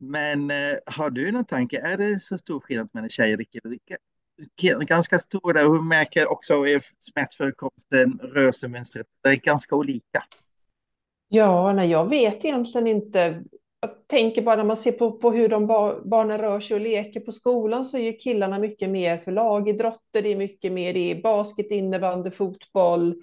Men 0.00 0.50
eh, 0.50 0.76
har 0.86 1.10
du 1.10 1.32
någon 1.32 1.44
tanke? 1.44 1.80
Är 1.80 1.96
det 1.96 2.20
så 2.20 2.38
stor 2.38 2.60
skillnad 2.60 2.88
mellan 2.92 3.08
tjejer 3.08 3.38
och 3.40 3.44
killar? 4.56 4.80
Ganska 4.80 5.18
stora. 5.18 5.62
Hon 5.62 5.88
märker 5.88 6.32
också 6.32 6.64
smärtförekomsten, 6.98 8.18
rörelsemönstret. 8.22 9.06
Det 9.22 9.28
är 9.28 9.34
ganska 9.34 9.76
olika. 9.76 10.24
Ja, 11.28 11.72
nej, 11.72 11.90
jag 11.90 12.08
vet 12.08 12.44
egentligen 12.44 12.86
inte 12.86 13.42
jag 13.80 13.90
tänker 14.06 14.42
bara 14.42 14.56
när 14.56 14.64
man 14.64 14.76
ser 14.76 14.92
på, 14.92 15.12
på 15.12 15.32
hur 15.32 15.48
de 15.48 15.66
bar, 15.66 16.00
barnen 16.04 16.38
rör 16.38 16.60
sig 16.60 16.74
och 16.74 16.80
leker 16.80 17.20
på 17.20 17.32
skolan 17.32 17.84
så 17.84 17.96
är 17.96 18.02
ju 18.02 18.12
killarna 18.12 18.58
mycket 18.58 18.90
mer 18.90 19.18
för 19.18 19.32
lagidrotter, 19.32 20.22
det 20.22 20.32
är 20.32 20.36
mycket 20.36 20.72
mer 20.72 20.96
är 20.96 21.22
basket, 21.22 21.70
innebandy, 21.70 22.30
fotboll. 22.30 23.14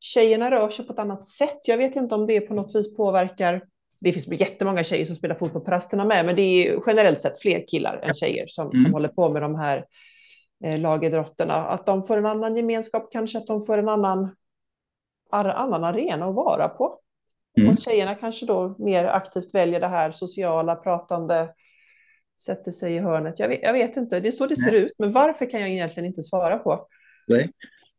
Tjejerna 0.00 0.50
rör 0.50 0.70
sig 0.70 0.86
på 0.86 0.92
ett 0.92 0.98
annat 0.98 1.26
sätt. 1.26 1.68
Jag 1.68 1.78
vet 1.78 1.96
inte 1.96 2.14
om 2.14 2.26
det 2.26 2.40
på 2.40 2.54
något 2.54 2.74
vis 2.74 2.96
påverkar. 2.96 3.62
Det 4.00 4.12
finns 4.12 4.26
jättemånga 4.26 4.84
tjejer 4.84 5.06
som 5.06 5.16
spelar 5.16 5.34
fotboll 5.34 5.64
på 5.64 5.70
rasterna 5.70 6.04
med, 6.04 6.26
men 6.26 6.36
det 6.36 6.42
är 6.42 6.82
generellt 6.86 7.22
sett 7.22 7.40
fler 7.40 7.64
killar 7.68 8.00
än 8.02 8.14
tjejer 8.14 8.46
som, 8.46 8.70
mm. 8.70 8.84
som 8.84 8.92
håller 8.92 9.08
på 9.08 9.28
med 9.28 9.42
de 9.42 9.54
här 9.54 9.86
eh, 10.64 10.78
lagidrotterna. 10.78 11.54
Att 11.54 11.86
de 11.86 12.06
får 12.06 12.16
en 12.16 12.26
annan 12.26 12.56
gemenskap, 12.56 13.12
kanske 13.12 13.38
att 13.38 13.46
de 13.46 13.66
får 13.66 13.78
en 13.78 13.88
annan, 13.88 14.36
annan 15.30 15.84
arena 15.84 16.26
att 16.26 16.34
vara 16.34 16.68
på. 16.68 17.00
Mm. 17.58 17.70
Och 17.70 17.82
tjejerna 17.82 18.14
kanske 18.14 18.46
då 18.46 18.76
mer 18.78 19.04
aktivt 19.04 19.54
väljer 19.54 19.80
det 19.80 19.88
här 19.88 20.12
sociala, 20.12 20.76
pratande, 20.76 21.48
sätter 22.44 22.72
sig 22.72 22.94
i 22.94 22.98
hörnet. 22.98 23.38
Jag 23.38 23.48
vet, 23.48 23.62
jag 23.62 23.72
vet 23.72 23.96
inte, 23.96 24.20
det 24.20 24.28
är 24.28 24.32
så 24.32 24.46
det 24.46 24.56
ser 24.56 24.72
Nej. 24.72 24.80
ut, 24.80 24.92
men 24.98 25.12
varför 25.12 25.50
kan 25.50 25.60
jag 25.60 25.70
egentligen 25.70 26.06
inte 26.06 26.22
svara 26.22 26.58
på. 26.58 26.86
Nej. 27.26 27.50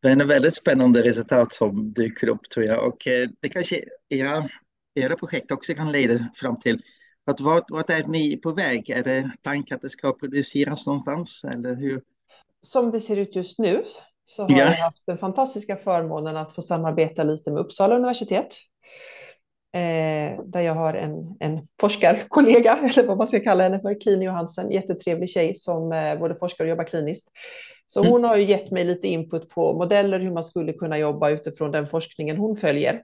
Det 0.02 0.08
är 0.08 0.22
en 0.22 0.28
väldigt 0.28 0.56
spännande 0.56 1.02
resultat 1.02 1.54
som 1.54 1.94
dyker 1.94 2.30
upp 2.30 2.50
tror 2.50 2.66
jag 2.66 2.88
och 2.88 3.08
eh, 3.08 3.30
det 3.42 3.50
kanske 3.50 3.84
era, 4.10 4.50
era 4.96 5.16
projekt 5.16 5.52
också 5.52 5.74
kan 5.74 5.92
leda 5.92 6.28
fram 6.36 6.60
till. 6.60 6.82
Att 7.26 7.40
vart, 7.40 7.72
vart 7.72 7.90
är 7.90 8.04
ni 8.08 8.38
på 8.38 8.52
väg? 8.52 8.90
Är 8.90 9.04
det 9.04 9.32
tanken 9.42 9.76
att 9.76 9.82
det 9.82 9.90
ska 9.90 10.14
produceras 10.14 10.86
någonstans 10.86 11.44
eller 11.44 11.76
hur? 11.76 12.02
Som 12.62 12.92
det 12.92 13.02
ser 13.02 13.18
ut 13.18 13.36
just 13.36 13.60
nu 13.60 13.84
så 14.26 14.44
har 14.44 14.52
ja. 14.52 14.58
jag 14.58 14.78
haft 14.78 15.04
den 15.06 15.18
fantastiska 15.18 15.76
förmånen 15.76 16.38
att 16.38 16.56
få 16.56 16.62
samarbeta 16.62 17.24
lite 17.24 17.52
med 17.52 17.62
Uppsala 17.62 17.96
universitet 17.96 18.58
eh, 19.76 20.40
där 20.46 20.62
jag 20.62 20.74
har 20.74 20.94
en, 20.94 21.38
en 21.40 21.68
forskarkollega, 21.80 22.78
eller 22.84 23.08
vad 23.08 23.18
man 23.18 23.28
ska 23.28 23.40
kalla 23.40 23.64
henne 23.64 23.80
för, 23.80 24.00
Kini 24.00 24.26
Johansen, 24.26 24.72
jättetrevlig 24.72 25.30
tjej 25.30 25.56
som 25.56 25.92
eh, 25.92 26.20
både 26.20 26.36
forskar 26.36 26.66
och 26.66 26.70
jobbar 26.70 26.84
kliniskt. 26.84 27.28
Så 27.86 28.00
mm. 28.00 28.12
hon 28.12 28.24
har 28.24 28.38
ju 28.38 28.44
gett 28.44 28.72
mig 28.72 28.84
lite 28.84 29.08
input 29.08 29.50
på 29.50 29.74
modeller, 29.74 30.20
hur 30.20 30.32
man 30.32 30.44
skulle 30.44 30.74
kunna 30.74 30.98
jobba 30.98 31.30
utifrån 31.30 31.72
den 31.72 31.88
forskningen 31.88 32.38
hon 32.38 32.58
följer. 32.58 33.04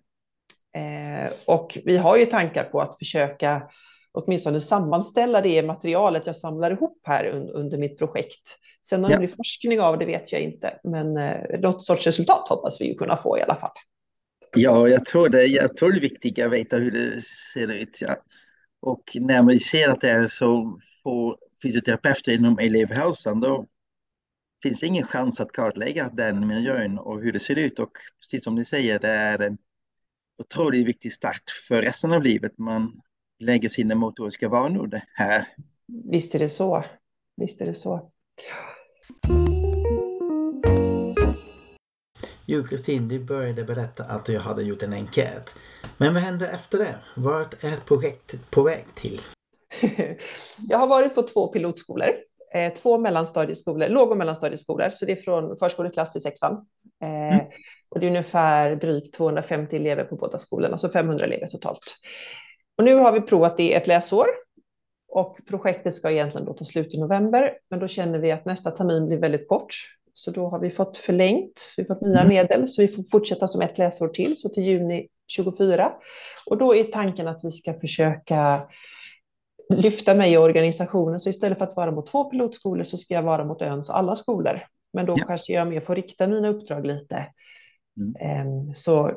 Eh, 0.75 1.33
och 1.45 1.77
vi 1.85 1.97
har 1.97 2.17
ju 2.17 2.25
tankar 2.25 2.63
på 2.63 2.81
att 2.81 2.99
försöka 2.99 3.69
åtminstone 4.11 4.61
sammanställa 4.61 5.41
det 5.41 5.63
materialet 5.63 6.25
jag 6.25 6.35
samlar 6.35 6.71
ihop 6.71 6.99
här 7.03 7.25
un 7.25 7.49
under 7.49 7.77
mitt 7.77 7.97
projekt. 7.97 8.57
Sen 8.87 9.05
om 9.05 9.11
ja. 9.11 9.17
det 9.17 9.27
blir 9.27 9.35
forskning 9.35 9.81
av 9.81 9.97
det 9.97 10.05
vet 10.05 10.31
jag 10.31 10.41
inte, 10.41 10.79
men 10.83 11.17
eh, 11.17 11.59
något 11.59 11.85
sorts 11.85 12.05
resultat 12.05 12.49
hoppas 12.49 12.81
vi 12.81 12.87
ju 12.87 12.95
kunna 12.95 13.17
få 13.17 13.37
i 13.37 13.41
alla 13.41 13.55
fall. 13.55 13.71
Ja, 14.55 14.87
jag 14.87 15.05
tror 15.05 15.29
det, 15.29 15.45
jag 15.45 15.77
tror 15.77 15.91
det 15.91 15.97
är 15.97 16.01
viktigt 16.01 16.39
att 16.39 16.51
veta 16.51 16.77
hur 16.77 16.91
det 16.91 17.21
ser 17.21 17.67
ut. 17.67 17.99
Ja. 18.01 18.23
Och 18.79 19.03
när 19.15 19.41
man 19.41 19.59
ser 19.59 19.89
att 19.89 20.01
det 20.01 20.09
är 20.09 20.27
så 20.27 20.79
få 21.03 21.37
fysioterapeuter 21.63 22.31
inom 22.31 22.59
elevhälsan, 22.59 23.39
då 23.39 23.67
finns 24.63 24.79
det 24.79 24.87
ingen 24.87 25.07
chans 25.07 25.41
att 25.41 25.51
kartlägga 25.51 26.09
den 26.13 26.47
miljön 26.47 26.99
och 26.99 27.21
hur 27.21 27.31
det 27.31 27.39
ser 27.39 27.55
ut. 27.55 27.79
Och 27.79 27.91
precis 28.19 28.43
som 28.43 28.55
ni 28.55 28.65
säger, 28.65 28.99
det 28.99 29.07
är 29.07 29.39
en 29.39 29.57
otroligt 30.37 30.87
viktig 30.87 31.13
start 31.13 31.43
för 31.67 31.81
resten 31.81 32.11
av 32.11 32.23
livet. 32.23 32.57
Man 32.57 33.01
lägger 33.39 33.69
sina 33.69 33.95
motoriska 33.95 34.49
vanor 34.49 35.01
här. 35.13 35.47
Visst 36.11 36.35
är 36.35 36.39
det 36.39 36.49
så. 36.49 36.85
Visst 37.37 37.61
är 37.61 37.65
det 37.65 37.73
så. 37.73 38.11
Ja. 38.49 39.70
Kristin, 42.69 43.07
du 43.07 43.19
började 43.19 43.63
berätta 43.63 44.03
att 44.03 44.25
du 44.25 44.37
hade 44.37 44.63
gjort 44.63 44.83
en 44.83 44.93
enkät. 44.93 45.55
Men 45.97 46.13
vad 46.13 46.23
hände 46.23 46.47
efter 46.47 46.77
det? 46.77 46.95
Vart 47.15 47.63
är 47.63 47.77
projektet 47.87 48.51
på 48.51 48.63
väg 48.63 48.85
till? 48.95 49.21
Jag 50.57 50.77
har 50.77 50.87
varit 50.87 51.15
på 51.15 51.23
två 51.23 51.47
pilotskolor, 51.47 52.09
eh, 52.53 52.73
två 52.73 52.97
mellanstadieskolor, 52.97 53.87
låg 53.87 54.11
och 54.11 54.17
mellanstadieskolor, 54.17 54.89
så 54.93 55.05
det 55.05 55.11
är 55.11 55.21
från 55.21 55.57
förskoleklass 55.57 56.11
till 56.11 56.21
sexan. 56.21 56.53
Eh, 57.01 57.33
mm. 57.33 57.45
Och 57.89 57.99
det 57.99 58.05
är 58.05 58.09
ungefär 58.09 58.75
drygt 58.75 59.15
250 59.15 59.75
elever 59.75 60.03
på 60.03 60.15
båda 60.15 60.37
skolorna, 60.37 60.77
så 60.77 60.89
500 60.89 61.25
elever 61.25 61.47
totalt. 61.47 61.95
Och 62.77 62.83
nu 62.83 62.95
har 62.95 63.11
vi 63.11 63.21
provat 63.21 63.57
det 63.57 63.73
ett 63.73 63.87
läsår 63.87 64.27
och 65.07 65.37
projektet 65.47 65.95
ska 65.95 66.11
egentligen 66.11 66.45
då 66.45 66.53
ta 66.53 66.65
slut 66.65 66.93
i 66.93 66.99
november, 66.99 67.57
men 67.69 67.79
då 67.79 67.87
känner 67.87 68.19
vi 68.19 68.31
att 68.31 68.45
nästa 68.45 68.71
termin 68.71 69.07
blir 69.07 69.17
väldigt 69.17 69.47
kort 69.47 69.75
så 70.13 70.31
då 70.31 70.47
har 70.47 70.59
vi 70.59 70.69
fått 70.69 70.97
förlängt, 70.97 71.73
vi 71.77 71.83
har 71.83 71.95
fått 71.95 72.01
nya 72.01 72.19
mm. 72.19 72.29
medel, 72.29 72.67
så 72.67 72.81
vi 72.81 72.87
får 72.87 73.03
fortsätta 73.03 73.47
som 73.47 73.61
ett 73.61 73.77
läsår 73.77 74.07
till, 74.07 74.37
så 74.37 74.49
till 74.49 74.63
juni 74.63 75.07
24. 75.27 75.91
Och 76.45 76.57
då 76.57 76.75
är 76.75 76.83
tanken 76.83 77.27
att 77.27 77.43
vi 77.43 77.51
ska 77.51 77.73
försöka 77.73 78.67
lyfta 79.69 80.15
mig 80.15 80.33
i 80.33 80.37
organisationen, 80.37 81.19
så 81.19 81.29
istället 81.29 81.57
för 81.57 81.65
att 81.65 81.75
vara 81.75 81.91
mot 81.91 82.07
två 82.07 82.23
pilotskolor 82.23 82.83
så 82.83 82.97
ska 82.97 83.13
jag 83.13 83.23
vara 83.23 83.45
mot 83.45 83.61
öns 83.61 83.89
alla 83.89 84.15
skolor. 84.15 84.61
Men 84.93 85.05
då 85.05 85.15
ja. 85.17 85.25
kanske 85.27 85.53
jag 85.53 85.67
mer 85.67 85.81
får 85.81 85.95
rikta 85.95 86.27
mina 86.27 86.49
uppdrag 86.49 86.85
lite. 86.85 87.27
Mm. 87.97 88.15
Ehm, 88.19 88.75
så 88.75 89.11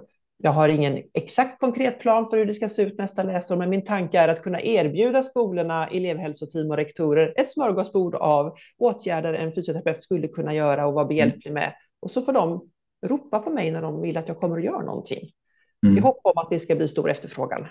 jag 0.45 0.53
har 0.53 0.69
ingen 0.69 1.03
exakt 1.13 1.61
konkret 1.61 2.01
plan 2.01 2.31
för 2.31 2.37
hur 2.37 2.47
det 2.47 2.55
ska 2.55 2.69
se 2.69 2.83
ut 2.83 2.99
nästa 2.99 3.23
läsår, 3.23 3.57
men 3.57 3.71
min 3.71 3.85
tanke 3.85 4.19
är 4.19 4.29
att 4.29 4.43
kunna 4.43 4.63
erbjuda 4.63 5.23
skolorna, 5.23 5.89
elevhälsoteam 5.89 6.71
och 6.71 6.77
rektorer 6.77 7.35
ett 7.37 7.51
smörgåsbord 7.51 8.15
av 8.15 8.57
åtgärder 8.79 9.35
en 9.35 9.55
fysioterapeut 9.55 10.03
skulle 10.03 10.29
kunna 10.29 10.55
göra 10.55 10.87
och 10.87 10.95
vara 10.95 11.05
behjälplig 11.05 11.53
med. 11.53 11.75
Och 12.01 12.11
så 12.11 12.23
får 12.23 12.33
de 12.33 12.71
ropa 13.07 13.39
på 13.39 13.51
mig 13.51 13.71
när 13.71 13.83
de 13.83 14.03
vill 14.03 14.17
att 14.17 14.29
jag 14.29 14.41
kommer 14.41 14.57
och 14.57 14.65
gör 14.65 14.83
någonting. 14.83 15.31
Mm. 15.87 15.99
I 15.99 16.01
hopp 16.01 16.21
om 16.23 16.33
att 16.37 16.51
det 16.51 16.61
ska 16.61 16.75
bli 16.75 16.89
stor 16.89 17.11
efterfrågan. 17.11 17.67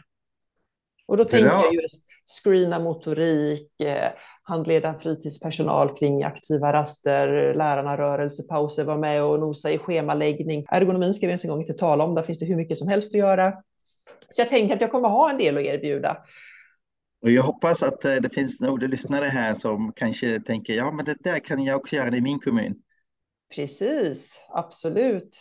Och 1.05 1.17
då 1.17 1.25
tänker 1.25 1.49
jag 1.49 1.73
just 1.73 2.05
screena 2.43 2.79
motorik, 2.79 3.81
eh, 3.81 4.11
handleda 4.43 4.99
fritidspersonal 4.99 5.97
kring 5.97 6.23
aktiva 6.23 6.73
raster, 6.73 7.53
lärarna 7.53 7.97
rörelsepauser, 7.97 8.83
vara 8.83 8.97
med 8.97 9.23
och 9.23 9.39
nosa 9.39 9.71
i 9.71 9.77
schemaläggning. 9.77 10.65
Ergonomin 10.69 11.13
ska 11.13 11.25
vi 11.25 11.31
ens 11.31 11.43
en 11.43 11.49
gång 11.49 11.61
inte 11.61 11.73
tala 11.73 12.03
om, 12.03 12.15
där 12.15 12.23
finns 12.23 12.39
det 12.39 12.45
hur 12.45 12.55
mycket 12.55 12.77
som 12.77 12.87
helst 12.87 13.15
att 13.15 13.19
göra. 13.19 13.53
Så 14.29 14.41
jag 14.41 14.49
tänker 14.49 14.75
att 14.75 14.81
jag 14.81 14.91
kommer 14.91 15.09
ha 15.09 15.29
en 15.29 15.37
del 15.37 15.57
att 15.57 15.63
erbjuda. 15.63 16.17
Och 17.21 17.31
jag 17.31 17.43
hoppas 17.43 17.83
att 17.83 18.05
eh, 18.05 18.15
det 18.15 18.29
finns 18.29 18.61
några 18.61 18.87
lyssnare 18.87 19.25
här 19.25 19.53
som 19.53 19.93
kanske 19.95 20.39
tänker, 20.39 20.73
ja 20.73 20.91
men 20.91 21.05
det 21.05 21.17
där 21.19 21.39
kan 21.39 21.63
jag 21.63 21.77
också 21.77 21.95
göra 21.95 22.15
i 22.15 22.21
min 22.21 22.39
kommun. 22.39 22.75
Precis, 23.55 24.41
absolut. 24.49 25.37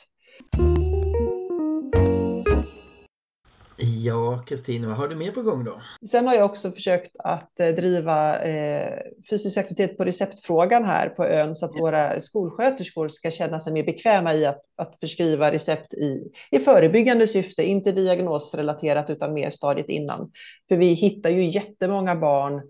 Ja, 3.82 4.42
Kristina, 4.46 4.88
vad 4.88 4.96
har 4.96 5.08
du 5.08 5.16
mer 5.16 5.32
på 5.32 5.42
gång 5.42 5.64
då? 5.64 5.82
Sen 6.10 6.26
har 6.26 6.34
jag 6.34 6.44
också 6.44 6.70
försökt 6.70 7.16
att 7.18 7.60
eh, 7.60 7.68
driva 7.68 8.42
eh, 8.42 8.98
fysisk 9.30 9.56
aktivitet 9.56 9.96
på 9.96 10.04
receptfrågan 10.04 10.84
här 10.84 11.08
på 11.08 11.24
ön 11.24 11.56
så 11.56 11.66
att 11.66 11.72
ja. 11.74 11.80
våra 11.80 12.20
skolsköterskor 12.20 13.08
ska 13.08 13.30
känna 13.30 13.60
sig 13.60 13.72
mer 13.72 13.84
bekväma 13.84 14.34
i 14.34 14.46
att, 14.46 14.60
att 14.76 14.96
förskriva 15.00 15.52
recept 15.52 15.94
i, 15.94 16.32
i 16.50 16.58
förebyggande 16.58 17.26
syfte, 17.26 17.62
inte 17.62 17.92
diagnosrelaterat 17.92 19.10
utan 19.10 19.34
mer 19.34 19.50
stadiet 19.50 19.88
innan. 19.88 20.30
För 20.68 20.76
vi 20.76 20.92
hittar 20.92 21.30
ju 21.30 21.44
jättemånga 21.44 22.16
barn 22.16 22.62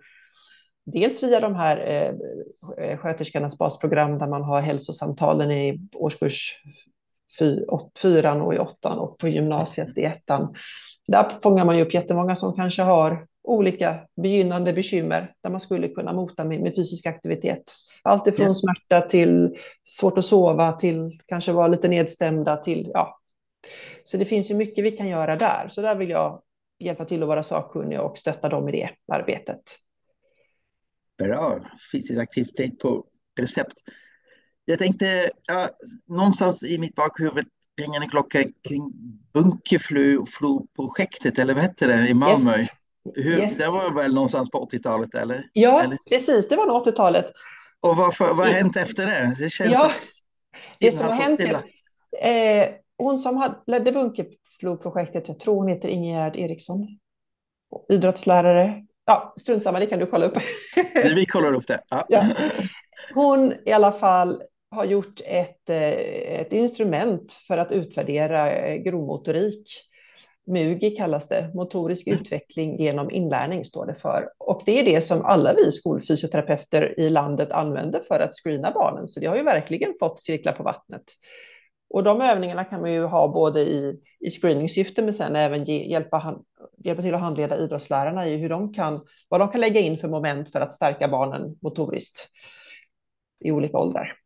Dels 0.85 1.23
via 1.23 1.41
de 1.41 1.55
här 1.55 1.77
eh, 2.79 2.99
sköterskornas 2.99 3.59
basprogram 3.59 4.19
där 4.19 4.27
man 4.27 4.43
har 4.43 4.61
hälsosamtalen 4.61 5.51
i 5.51 5.81
årskurs 5.95 6.63
fyran 8.03 8.41
och 8.41 8.55
i 8.55 8.59
åttan 8.59 8.99
och 8.99 9.19
på 9.19 9.29
gymnasiet 9.29 9.99
i 9.99 10.05
ettan 10.05 10.55
där 11.07 11.41
fångar 11.43 11.65
man 11.65 11.77
ju 11.77 11.83
upp 11.83 11.95
jättemånga 11.95 12.37
som 12.37 12.55
kanske 12.55 12.83
har 12.83 13.27
olika 13.43 14.01
begynnande 14.17 14.73
bekymmer 14.73 15.35
där 15.43 15.51
man 15.51 15.61
skulle 15.61 15.89
kunna 15.89 16.13
mota 16.13 16.45
med, 16.45 16.61
med 16.61 16.75
fysisk 16.75 17.07
aktivitet. 17.07 17.75
Allt 18.03 18.27
ifrån 18.27 18.45
yeah. 18.45 18.55
smärta 18.55 19.09
till 19.09 19.57
svårt 19.85 20.19
att 20.19 20.25
sova 20.25 20.73
till 20.73 21.21
kanske 21.27 21.53
vara 21.53 21.69
lite 21.69 21.89
nedstämda 21.89 22.57
till 22.57 22.91
ja. 22.95 23.19
Så 24.05 24.17
det 24.17 24.25
finns 24.25 24.51
ju 24.51 24.55
mycket 24.55 24.85
vi 24.85 24.91
kan 24.91 25.09
göra 25.09 25.37
där. 25.37 25.69
Så 25.69 25.83
där 25.83 25.95
vill 25.95 26.11
jag 26.11 26.43
hjälpa 26.79 27.05
till 27.05 27.23
att 27.23 27.29
vara 27.29 27.43
sakkunnig 27.43 28.01
och 28.01 28.19
stötta 28.19 28.49
dem 28.49 28.69
i 28.69 28.73
det 28.73 28.91
arbetet. 29.13 29.63
Bra, 31.19 31.61
fysisk 31.93 32.21
aktivitet 32.21 32.79
på 32.79 33.05
recept. 33.41 33.75
Jag 34.65 34.79
tänkte, 34.79 35.31
ja, 35.47 35.69
någonstans 36.07 36.63
i 36.63 36.79
mitt 36.79 36.95
bakhuvud 36.95 37.47
ringer 37.81 38.01
en 38.01 38.09
klocka 38.09 38.45
kring 38.69 38.93
Bunkeflo-projektet, 39.33 41.39
eller 41.39 41.55
vad 41.55 41.63
hette 41.63 41.87
det, 41.87 42.09
i 42.09 42.15
Malmö? 42.15 42.59
Yes. 42.59 42.69
Hur, 43.15 43.39
yes. 43.39 43.57
Det 43.57 43.67
var 43.67 43.91
väl 43.91 44.15
någonstans 44.15 44.51
på 44.51 44.69
80-talet, 44.73 45.15
eller? 45.15 45.51
Ja, 45.53 45.83
eller? 45.83 45.99
precis, 46.09 46.49
det 46.49 46.57
var 46.57 46.67
nog 46.67 46.87
80-talet. 46.87 47.27
Och 47.81 47.97
varför, 47.97 48.35
vad 48.35 48.47
har 48.47 48.55
hänt 48.55 48.77
efter 48.77 49.07
det? 49.07 49.35
Det 49.39 49.51
känns 49.51 49.73
ja, 49.73 49.93
det 50.79 50.93
som 50.93 51.07
har 51.07 51.13
hänt 51.13 51.41
är, 51.41 51.63
eh, 52.63 52.69
hon 52.99 53.19
som 53.19 53.55
ledde 53.67 53.93
Bunkeflo-projektet, 53.93 55.29
jag 55.29 55.41
tror 55.41 55.55
hon 55.55 55.69
heter 55.69 55.89
Ingegärd 55.89 56.37
Eriksson, 56.37 56.99
idrottslärare. 57.89 58.85
Ja, 59.05 59.35
strunt 59.41 59.63
samma, 59.63 59.79
det 59.79 59.87
kan 59.87 59.99
du 59.99 60.07
kolla 60.07 60.27
upp. 60.27 60.39
Vi 60.95 61.27
kollar 61.27 61.55
upp 61.55 61.67
det. 61.67 61.81
Ja. 61.89 62.07
ja. 62.09 62.27
Hon 63.15 63.55
i 63.67 63.73
alla 63.73 63.93
fall 63.93 64.43
har 64.73 64.85
gjort 64.85 65.21
ett, 65.25 65.71
eh, 65.71 65.91
ett 66.41 66.53
instrument 66.53 67.33
för 67.33 67.59
att 67.59 67.73
utvärdera 67.73 68.53
eh, 68.53 68.77
grovmotorik. 68.77 69.89
MUGI 70.47 70.91
kallas 70.91 71.29
det, 71.29 71.51
motorisk 71.55 72.07
mm. 72.07 72.21
utveckling 72.21 72.79
genom 72.79 73.11
inlärning 73.11 73.65
står 73.65 73.87
det 73.87 73.95
för. 73.95 74.29
Och 74.39 74.63
det 74.67 74.81
är 74.81 74.85
det 74.85 75.01
som 75.01 75.25
alla 75.25 75.55
vi 75.55 75.73
skolfysioterapeuter 75.73 77.01
i 77.01 77.11
landet 77.11 77.51
använder 77.51 78.01
för 78.09 78.21
att 78.21 78.35
screena 78.35 78.71
barnen. 78.71 79.09
Så 79.09 79.21
det 79.21 79.27
har 79.27 79.37
ju 79.37 79.43
verkligen 79.43 79.95
fått 80.01 80.21
cirkla 80.21 80.53
på 80.53 80.63
vattnet. 80.63 81.03
Och 81.91 82.05
de 82.05 82.21
övningarna 82.21 82.65
kan 82.65 82.81
man 82.81 82.93
ju 82.93 83.05
ha 83.05 83.29
både 83.29 83.61
i, 83.61 84.01
i 84.21 84.31
screeningsyfte 84.31 85.03
men 85.03 85.15
sen 85.15 85.37
även 85.37 85.65
ge, 85.65 85.85
hjälpa, 85.85 86.39
hjälpa 86.85 87.03
till 87.03 87.15
att 87.15 87.21
handleda 87.21 87.59
idrottslärarna 87.59 88.29
i 88.29 88.37
hur 88.37 88.49
de 88.49 88.73
kan, 88.73 89.01
vad 89.29 89.41
de 89.41 89.49
kan 89.49 89.61
lägga 89.61 89.81
in 89.81 89.99
för 89.99 90.09
moment 90.09 90.53
för 90.53 90.61
att 90.61 90.73
stärka 90.73 91.09
barnen 91.09 91.57
motoriskt 91.63 92.29
i 93.45 93.51
olika 93.53 93.79
åldrar. 93.79 94.22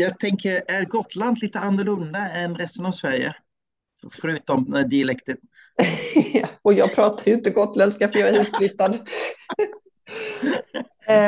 Jag 0.00 0.18
tänker, 0.18 0.62
är 0.68 0.84
Gotland 0.84 1.38
lite 1.42 1.58
annorlunda 1.58 2.18
än 2.18 2.54
resten 2.54 2.86
av 2.86 2.92
Sverige? 2.92 3.34
Förutom 4.20 4.84
dialekten. 4.86 5.36
och 6.62 6.74
jag 6.74 6.94
pratar 6.94 7.26
ju 7.26 7.32
inte 7.32 7.50
gotländska 7.50 8.08
för 8.08 8.20
jag 8.20 8.28
är 8.28 8.38
hitflyttad. 8.38 8.98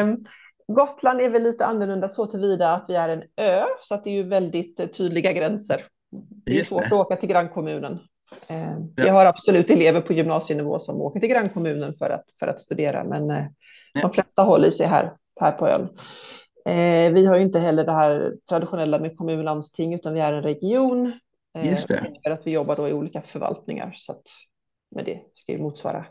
um, 0.05 0.27
Gotland 0.75 1.21
är 1.21 1.31
väl 1.31 1.43
lite 1.43 1.67
annorlunda 1.67 2.09
så 2.09 2.27
tillvida 2.27 2.75
att 2.75 2.85
vi 2.89 2.95
är 2.95 3.09
en 3.09 3.23
ö, 3.37 3.65
så 3.83 3.95
att 3.95 4.05
det 4.05 4.11
är 4.11 4.15
ju 4.15 4.23
väldigt 4.23 4.77
tydliga 4.97 5.33
gränser. 5.33 5.85
Det 6.45 6.53
är 6.53 6.57
Just 6.57 6.69
svårt 6.69 6.81
det. 6.81 6.87
att 6.87 6.93
åka 6.93 7.17
till 7.17 7.29
grannkommunen. 7.29 7.99
Vi 8.97 9.09
har 9.09 9.27
absolut 9.27 9.71
elever 9.71 10.01
på 10.01 10.13
gymnasienivå 10.13 10.79
som 10.79 11.01
åker 11.01 11.21
till 11.21 11.29
grannkommunen 11.29 11.95
för 11.95 12.11
att, 12.11 12.25
för 12.39 12.47
att 12.47 12.61
studera, 12.61 13.05
men 13.05 13.29
ja. 13.29 14.01
de 14.01 14.13
flesta 14.13 14.43
håller 14.43 14.71
sig 14.71 14.87
här, 14.87 15.13
här 15.41 15.53
på 15.53 15.69
ön. 15.69 15.89
Eh, 16.65 17.13
vi 17.13 17.27
har 17.27 17.39
inte 17.39 17.59
heller 17.59 17.85
det 17.85 17.93
här 17.93 18.35
traditionella 18.49 18.99
med 18.99 19.17
kommun 19.17 19.39
och 19.39 19.45
landsting, 19.45 19.95
utan 19.95 20.15
vi 20.15 20.21
är 20.21 20.33
en 20.33 20.43
region. 20.43 21.13
Eh, 21.59 21.71
Just 21.71 21.89
det. 21.89 22.07
För 22.23 22.31
att 22.31 22.47
vi 22.47 22.51
jobbar 22.51 22.77
då 22.77 22.89
i 22.89 22.93
olika 22.93 23.23
förvaltningar, 23.23 23.93
så 23.97 24.13
att 24.13 24.23
med 24.95 25.05
det 25.05 25.21
ska 25.35 25.53
vi 25.53 25.63
motsvara. 25.63 26.07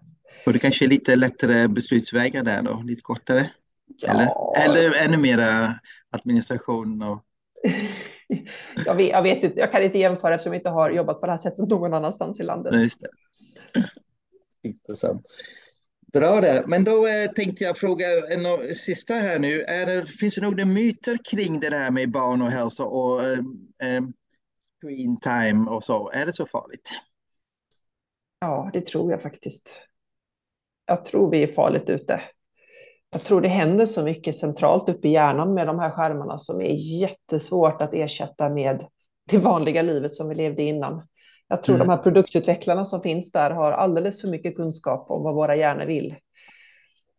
Och 0.46 0.54
det 0.54 0.60
kanske 0.60 0.86
är 0.86 0.90
lite 0.90 1.16
lättare 1.16 1.68
beslutsvägar 1.68 2.44
där 2.44 2.62
då, 2.62 2.82
lite 2.86 3.02
kortare? 3.02 3.52
Ja. 3.98 4.10
Eller, 4.10 4.80
eller 4.80 5.06
ännu 5.06 5.18
mer 5.18 5.74
administration? 6.10 7.02
Och... 7.02 7.24
jag, 8.86 8.96
vet, 8.96 9.10
jag 9.10 9.22
vet 9.22 9.44
inte, 9.44 9.60
jag 9.60 9.72
kan 9.72 9.84
inte 9.84 9.98
jämföra 9.98 10.36
eftersom 10.36 10.54
jag 10.54 10.60
inte 10.60 10.70
har 10.70 10.90
jobbat 10.92 11.20
på 11.20 11.26
det 11.26 11.32
här 11.32 11.40
sättet 11.40 11.70
någon 11.70 11.94
annanstans 11.94 12.40
i 12.40 12.44
landet. 12.44 12.74
Just 12.76 13.02
det. 13.02 13.10
Intressant. 14.70 15.26
Bra 16.14 16.42
där, 16.42 16.64
men 16.68 16.84
då 16.84 17.08
eh, 17.08 17.32
tänkte 17.32 17.64
jag 17.64 17.78
fråga 17.78 18.06
en 18.08 18.76
sista 18.76 19.14
här 19.14 19.40
nu. 19.40 19.62
Är 19.62 19.86
det, 19.86 20.06
finns 20.06 20.36
det 20.36 20.42
några 20.42 20.66
myter 20.66 21.18
kring 21.32 21.60
det 21.60 21.78
här 21.78 21.92
med 21.92 22.12
barn 22.12 22.42
och 22.42 22.52
hälsa 22.52 22.86
och 22.86 23.24
eh, 23.24 23.40
eh, 23.84 24.04
screen 24.82 25.20
time 25.20 25.70
och 25.70 25.84
så? 25.84 26.12
Är 26.12 26.26
det 26.26 26.34
så 26.34 26.46
farligt? 26.46 26.90
Ja, 28.40 28.70
det 28.74 28.86
tror 28.86 29.12
jag 29.12 29.22
faktiskt. 29.22 29.78
Jag 30.86 31.06
tror 31.06 31.32
vi 31.32 31.44
är 31.44 31.54
farligt 31.54 31.90
ute. 31.90 32.22
Jag 33.10 33.24
tror 33.24 33.42
det 33.42 33.48
händer 33.48 33.86
så 33.86 34.04
mycket 34.04 34.36
centralt 34.36 34.90
uppe 34.90 35.08
i 35.08 35.12
hjärnan 35.12 35.54
med 35.54 35.68
de 35.68 35.80
här 35.80 35.90
skärmarna 35.90 36.38
som 36.38 36.62
är 36.62 37.00
jättesvårt 37.02 37.82
att 37.82 37.94
ersätta 37.94 38.50
med 38.50 38.88
det 39.28 39.38
vanliga 39.38 39.82
livet 39.82 40.14
som 40.14 40.30
vi 40.30 40.36
levde 40.36 40.64
innan. 40.64 41.08
Jag 41.52 41.64
tror 41.64 41.76
mm. 41.76 41.88
de 41.88 41.94
här 41.94 42.04
produktutvecklarna 42.04 42.86
som 42.86 43.02
finns 43.02 43.32
där 43.32 43.52
har 43.52 43.72
alldeles 43.72 44.22
för 44.22 44.28
mycket 44.28 44.56
kunskap 44.56 45.06
om 45.12 45.24
vad 45.24 45.36
våra 45.36 45.56
hjärnor 45.56 45.86
vill. 45.86 46.16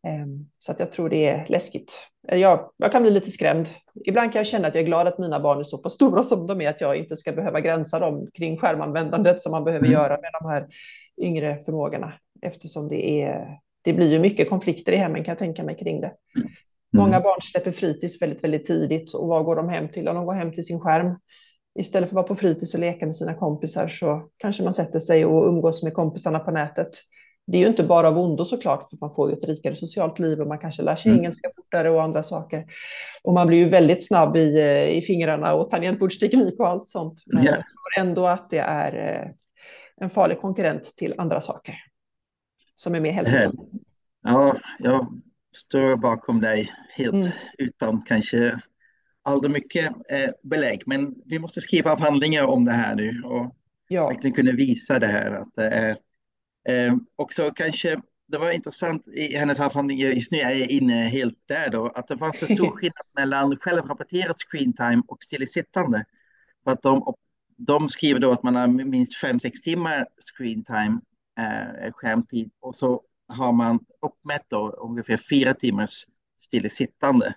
Ehm, 0.06 0.46
så 0.58 0.72
att 0.72 0.80
jag 0.80 0.92
tror 0.92 1.08
det 1.08 1.26
är 1.26 1.46
läskigt. 1.48 1.98
Jag, 2.28 2.70
jag 2.76 2.92
kan 2.92 3.02
bli 3.02 3.10
lite 3.10 3.30
skrämd. 3.30 3.68
Ibland 4.04 4.32
kan 4.32 4.38
jag 4.38 4.46
känna 4.46 4.68
att 4.68 4.74
jag 4.74 4.82
är 4.82 4.86
glad 4.86 5.06
att 5.06 5.18
mina 5.18 5.40
barn 5.40 5.60
är 5.60 5.64
så 5.64 5.78
pass 5.78 5.92
stora 5.92 6.22
som 6.22 6.46
de 6.46 6.60
är, 6.60 6.70
att 6.70 6.80
jag 6.80 6.96
inte 6.96 7.16
ska 7.16 7.32
behöva 7.32 7.60
gränsa 7.60 7.98
dem 7.98 8.26
kring 8.34 8.58
skärmanvändandet 8.58 9.40
som 9.40 9.52
man 9.52 9.64
behöver 9.64 9.86
mm. 9.86 9.92
göra 9.92 10.20
med 10.20 10.30
de 10.40 10.48
här 10.48 10.66
yngre 11.22 11.64
förmågorna. 11.64 12.12
Eftersom 12.42 12.88
det, 12.88 13.22
är, 13.22 13.58
det 13.82 13.92
blir 13.92 14.12
ju 14.12 14.18
mycket 14.18 14.48
konflikter 14.48 14.92
i 14.92 14.96
hemmen 14.96 15.24
kan 15.24 15.32
jag 15.32 15.38
tänka 15.38 15.64
mig 15.64 15.76
kring 15.76 16.00
det. 16.00 16.12
Mm. 16.36 16.48
Många 16.92 17.20
barn 17.20 17.40
släpper 17.42 17.72
fritids 17.72 18.22
väldigt, 18.22 18.44
väldigt 18.44 18.66
tidigt 18.66 19.14
och 19.14 19.28
vad 19.28 19.44
går 19.44 19.56
de 19.56 19.68
hem 19.68 19.88
till? 19.88 20.08
Om 20.08 20.14
de 20.14 20.26
går 20.26 20.34
hem 20.34 20.52
till 20.52 20.64
sin 20.64 20.80
skärm 20.80 21.16
istället 21.74 22.08
för 22.08 22.12
att 22.12 22.28
vara 22.28 22.36
på 22.36 22.36
fritids 22.36 22.74
och 22.74 22.80
leka 22.80 23.06
med 23.06 23.16
sina 23.16 23.34
kompisar 23.34 23.88
så 23.88 24.28
kanske 24.36 24.62
man 24.62 24.74
sätter 24.74 24.98
sig 24.98 25.24
och 25.24 25.48
umgås 25.48 25.82
med 25.82 25.94
kompisarna 25.94 26.38
på 26.38 26.50
nätet. 26.50 26.90
Det 27.46 27.58
är 27.58 27.60
ju 27.62 27.68
inte 27.68 27.84
bara 27.84 28.08
av 28.08 28.18
ondo 28.18 28.44
såklart, 28.44 28.90
för 28.90 28.96
man 29.00 29.14
får 29.14 29.30
ju 29.30 29.36
ett 29.36 29.44
rikare 29.44 29.76
socialt 29.76 30.18
liv 30.18 30.40
och 30.40 30.46
man 30.46 30.58
kanske 30.58 30.82
lär 30.82 30.96
sig 30.96 31.10
mm. 31.10 31.20
engelska 31.20 31.50
fortare 31.56 31.90
och 31.90 32.02
andra 32.02 32.22
saker. 32.22 32.66
Och 33.22 33.32
man 33.32 33.46
blir 33.46 33.58
ju 33.58 33.68
väldigt 33.68 34.06
snabb 34.06 34.36
i, 34.36 34.60
eh, 34.60 34.98
i 34.98 35.02
fingrarna 35.02 35.54
och 35.54 35.70
tangentbordsteknik 35.70 36.60
och 36.60 36.68
allt 36.68 36.88
sånt. 36.88 37.22
Men 37.26 37.44
yeah. 37.44 37.56
jag 37.56 37.64
tror 37.64 38.06
ändå 38.06 38.26
att 38.26 38.50
det 38.50 38.58
är 38.58 39.22
eh, 39.22 39.30
en 39.96 40.10
farlig 40.10 40.40
konkurrent 40.40 40.96
till 40.96 41.14
andra 41.18 41.40
saker 41.40 41.74
som 42.74 42.94
är 42.94 43.00
mer 43.00 43.12
hälsosamma. 43.12 43.52
Ja, 44.22 44.56
jag 44.78 45.20
står 45.56 45.96
bakom 45.96 46.40
dig 46.40 46.70
helt 46.96 47.12
mm. 47.12 47.28
utan 47.58 48.02
kanske 48.02 48.60
alldeles 49.22 49.54
mycket 49.54 49.92
eh, 50.10 50.30
belägg, 50.42 50.82
men 50.86 51.14
vi 51.24 51.38
måste 51.38 51.60
skriva 51.60 51.92
avhandlingar 51.92 52.44
om 52.44 52.64
det 52.64 52.72
här 52.72 52.94
nu 52.94 53.22
och 53.24 53.56
ja. 53.88 54.08
verkligen 54.08 54.34
kunna 54.34 54.52
visa 54.52 54.98
det 54.98 55.06
här. 55.06 55.30
Att 55.30 55.54
det 55.54 55.66
är, 55.66 55.96
eh, 56.68 56.96
också 57.16 57.50
kanske, 57.50 58.00
det 58.28 58.38
var 58.38 58.50
intressant 58.50 59.08
i 59.08 59.36
hennes 59.36 59.60
avhandling, 59.60 59.98
just 59.98 60.32
nu 60.32 60.38
är 60.38 60.50
jag 60.50 60.70
inne 60.70 61.02
helt 61.02 61.38
där 61.46 61.70
då, 61.70 61.86
att 61.86 62.08
det 62.08 62.14
var 62.14 62.32
så 62.32 62.46
stor 62.46 62.70
skillnad 62.76 63.06
mellan 63.16 63.56
självrapporterat 63.56 64.36
screen 64.50 64.72
time 64.72 65.02
och 65.08 65.22
stillasittande. 65.22 66.04
För 66.64 66.70
att 66.70 66.82
de 66.82 67.14
de 67.66 67.88
skriver 67.88 68.20
då 68.20 68.32
att 68.32 68.42
man 68.42 68.56
har 68.56 68.66
minst 68.66 69.22
5-6 69.22 69.50
timmar 69.62 70.06
screen 70.36 70.64
time, 70.64 71.00
eh, 71.38 71.92
skärmtid, 71.92 72.50
och 72.60 72.76
så 72.76 73.02
har 73.28 73.52
man 73.52 73.78
uppmätt 74.06 74.44
då 74.48 74.70
ungefär 74.70 75.16
fyra 75.16 75.54
timmars 75.54 76.06
stillasittande. 76.36 77.34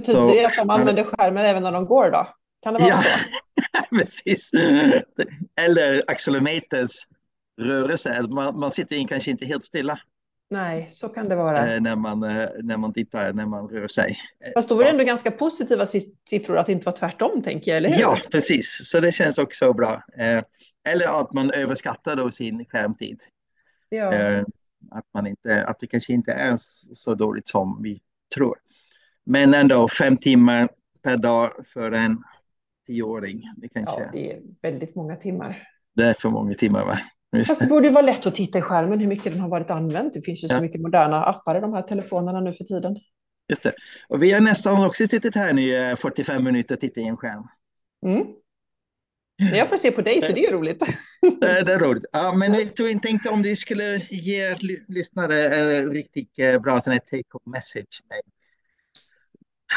Betyder 0.00 0.28
så, 0.28 0.34
det 0.34 0.44
att 0.44 0.56
de 0.56 0.70
använder 0.70 1.04
skärmen 1.04 1.44
även 1.44 1.62
när 1.62 1.72
de 1.72 1.86
går 1.86 2.10
då? 2.10 2.28
Kan 2.62 2.74
det 2.74 2.80
vara 2.80 2.90
ja, 2.90 3.02
så? 3.02 3.96
precis. 3.96 4.50
Eller 5.60 6.04
accelerometers 6.06 6.92
rörelse. 7.60 8.22
Man, 8.28 8.58
man 8.58 8.72
sitter 8.72 8.96
in 8.96 9.08
kanske 9.08 9.30
inte 9.30 9.46
helt 9.46 9.64
stilla. 9.64 10.00
Nej, 10.50 10.88
så 10.92 11.08
kan 11.08 11.28
det 11.28 11.36
vara. 11.36 11.74
Eh, 11.74 11.80
när, 11.80 11.96
man, 11.96 12.22
eh, 12.22 12.48
när 12.62 12.76
man 12.76 12.92
tittar, 12.92 13.32
när 13.32 13.46
man 13.46 13.68
rör 13.68 13.88
sig. 13.88 14.18
Fast 14.54 14.68
då 14.68 14.74
var 14.74 14.84
det 14.84 14.90
ändå 14.90 15.04
ganska 15.04 15.30
positiva 15.30 15.86
siffror 16.30 16.58
att 16.58 16.66
det 16.66 16.72
inte 16.72 16.86
var 16.86 16.96
tvärtom, 16.96 17.42
tänker 17.42 17.70
jag, 17.70 17.78
eller 17.78 17.88
hur? 17.88 18.00
Ja, 18.00 18.18
precis. 18.30 18.90
Så 18.90 19.00
det 19.00 19.12
känns 19.12 19.38
också 19.38 19.72
bra. 19.72 20.02
Eh, 20.18 20.42
eller 20.88 21.20
att 21.20 21.32
man 21.32 21.50
överskattar 21.50 22.16
då 22.16 22.30
sin 22.30 22.64
skärmtid. 22.64 23.20
Ja. 23.88 24.14
Att, 24.90 25.04
man 25.14 25.26
inte, 25.26 25.64
att 25.64 25.80
det 25.80 25.86
kanske 25.86 26.12
inte 26.12 26.32
är 26.32 26.56
så 26.56 27.14
dåligt 27.14 27.48
som 27.48 27.82
vi 27.82 28.00
tror. 28.34 28.58
Men 29.30 29.54
ändå 29.54 29.88
fem 29.88 30.16
timmar 30.16 30.68
per 31.02 31.16
dag 31.16 31.50
för 31.74 31.92
en 31.92 32.22
tioåring. 32.86 33.42
Det 33.56 33.68
kanske... 33.68 34.00
Ja, 34.00 34.08
det 34.12 34.32
är 34.32 34.40
väldigt 34.62 34.94
många 34.94 35.16
timmar. 35.16 35.68
Det 35.94 36.04
är 36.04 36.14
för 36.14 36.30
många 36.30 36.54
timmar, 36.54 36.84
va? 36.84 37.00
Fast 37.36 37.60
det 37.60 37.66
borde 37.66 37.90
vara 37.90 38.06
lätt 38.06 38.26
att 38.26 38.34
titta 38.34 38.58
i 38.58 38.62
skärmen 38.62 39.00
hur 39.00 39.06
mycket 39.06 39.32
den 39.32 39.40
har 39.40 39.48
varit 39.48 39.70
använd. 39.70 40.12
Det 40.12 40.22
finns 40.22 40.44
ju 40.44 40.48
ja. 40.48 40.56
så 40.56 40.62
mycket 40.62 40.80
moderna 40.80 41.24
appar 41.24 41.58
i 41.58 41.60
de 41.60 41.72
här 41.72 41.82
telefonerna 41.82 42.40
nu 42.40 42.52
för 42.52 42.64
tiden. 42.64 42.96
Just 43.48 43.62
det. 43.62 43.72
Och 44.08 44.22
vi 44.22 44.32
har 44.32 44.40
nästan 44.40 44.86
också 44.86 45.06
suttit 45.06 45.34
här 45.34 45.52
nu 45.52 45.96
45 45.96 46.44
minuter 46.44 46.74
och 46.74 46.80
tittat 46.80 46.98
i 46.98 47.02
en 47.02 47.16
skärm. 47.16 47.44
Mm. 48.06 48.26
Men 49.38 49.54
jag 49.54 49.68
får 49.68 49.76
se 49.76 49.90
på 49.90 50.02
dig 50.02 50.22
så 50.22 50.32
det 50.32 50.46
är 50.46 50.52
roligt. 50.52 50.82
Det 51.40 51.46
är, 51.46 51.64
det 51.64 51.72
är 51.72 51.78
roligt. 51.78 52.04
Ja, 52.12 52.32
men 52.36 52.54
jag 52.76 53.02
tänkte 53.02 53.28
om 53.28 53.42
du 53.42 53.56
skulle 53.56 53.96
ge 54.10 54.56
lyssnare 54.88 55.54
en 55.54 55.90
riktigt 55.90 56.38
eh, 56.38 56.58
bra 56.58 56.80
take 56.80 57.24
home 57.30 57.56
message. 57.56 58.02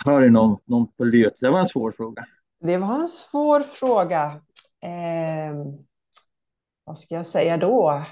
Har 0.06 0.22
du 0.22 0.30
någon, 0.30 0.58
någon 0.66 0.88
på 0.88 1.04
lut? 1.04 1.38
Det 1.42 1.50
var 1.50 1.60
en 1.60 1.66
svår 1.66 1.92
fråga. 1.92 2.26
Det 2.60 2.78
var 2.78 2.96
en 2.96 3.08
svår 3.08 3.60
fråga. 3.60 4.42
Eh, 4.82 5.56
vad 6.84 7.00
ska 7.00 7.16
jag 7.16 7.28
säga 7.28 7.58
då? 7.58 8.06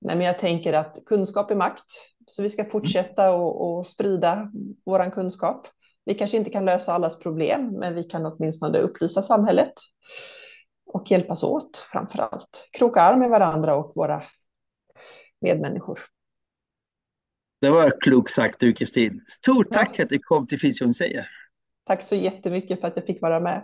Nej, 0.00 0.16
men 0.16 0.26
jag 0.26 0.38
tänker 0.38 0.72
att 0.72 0.98
kunskap 1.06 1.50
är 1.50 1.54
makt, 1.54 1.84
så 2.26 2.42
vi 2.42 2.50
ska 2.50 2.64
fortsätta 2.64 3.32
och, 3.32 3.78
och 3.78 3.86
sprida 3.86 4.52
vår 4.84 5.10
kunskap. 5.10 5.66
Vi 6.04 6.14
kanske 6.14 6.36
inte 6.36 6.50
kan 6.50 6.64
lösa 6.64 6.92
allas 6.94 7.18
problem, 7.18 7.66
men 7.66 7.94
vi 7.94 8.04
kan 8.04 8.26
åtminstone 8.26 8.78
upplysa 8.78 9.22
samhället 9.22 9.72
och 10.86 11.10
hjälpas 11.10 11.42
åt 11.42 11.88
framför 11.92 12.18
allt. 12.18 12.68
Kroka 12.72 13.00
arm 13.00 13.18
med 13.18 13.30
varandra 13.30 13.76
och 13.76 13.92
våra 13.94 14.22
medmänniskor. 15.40 16.00
Det 17.66 17.70
var 17.70 18.00
klokt 18.00 18.32
sagt 18.32 18.60
du 18.60 18.72
Kristin. 18.72 19.20
Stort 19.26 19.72
tack 19.72 19.90
ja. 19.98 20.04
att 20.04 20.10
du 20.10 20.18
kom 20.18 20.46
till 20.46 20.60
Fysion 20.60 20.94
säger. 20.94 21.28
Tack 21.86 22.02
så 22.02 22.14
jättemycket 22.14 22.80
för 22.80 22.88
att 22.88 22.96
jag 22.96 23.06
fick 23.06 23.22
vara 23.22 23.40
med. 23.40 23.62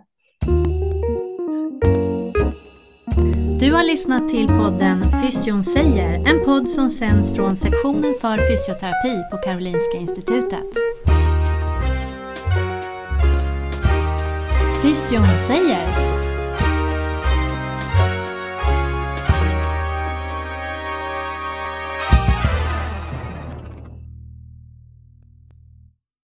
Du 3.60 3.72
har 3.72 3.84
lyssnat 3.84 4.28
till 4.28 4.46
podden 4.46 5.02
Fysion 5.22 5.64
säger, 5.64 6.14
en 6.14 6.44
podd 6.44 6.68
som 6.68 6.90
sänds 6.90 7.36
från 7.36 7.56
sektionen 7.56 8.14
för 8.20 8.38
fysioterapi 8.50 9.30
på 9.30 9.36
Karolinska 9.36 9.96
Institutet. 9.98 10.70
Fysion 14.82 15.38
säger 15.38 16.11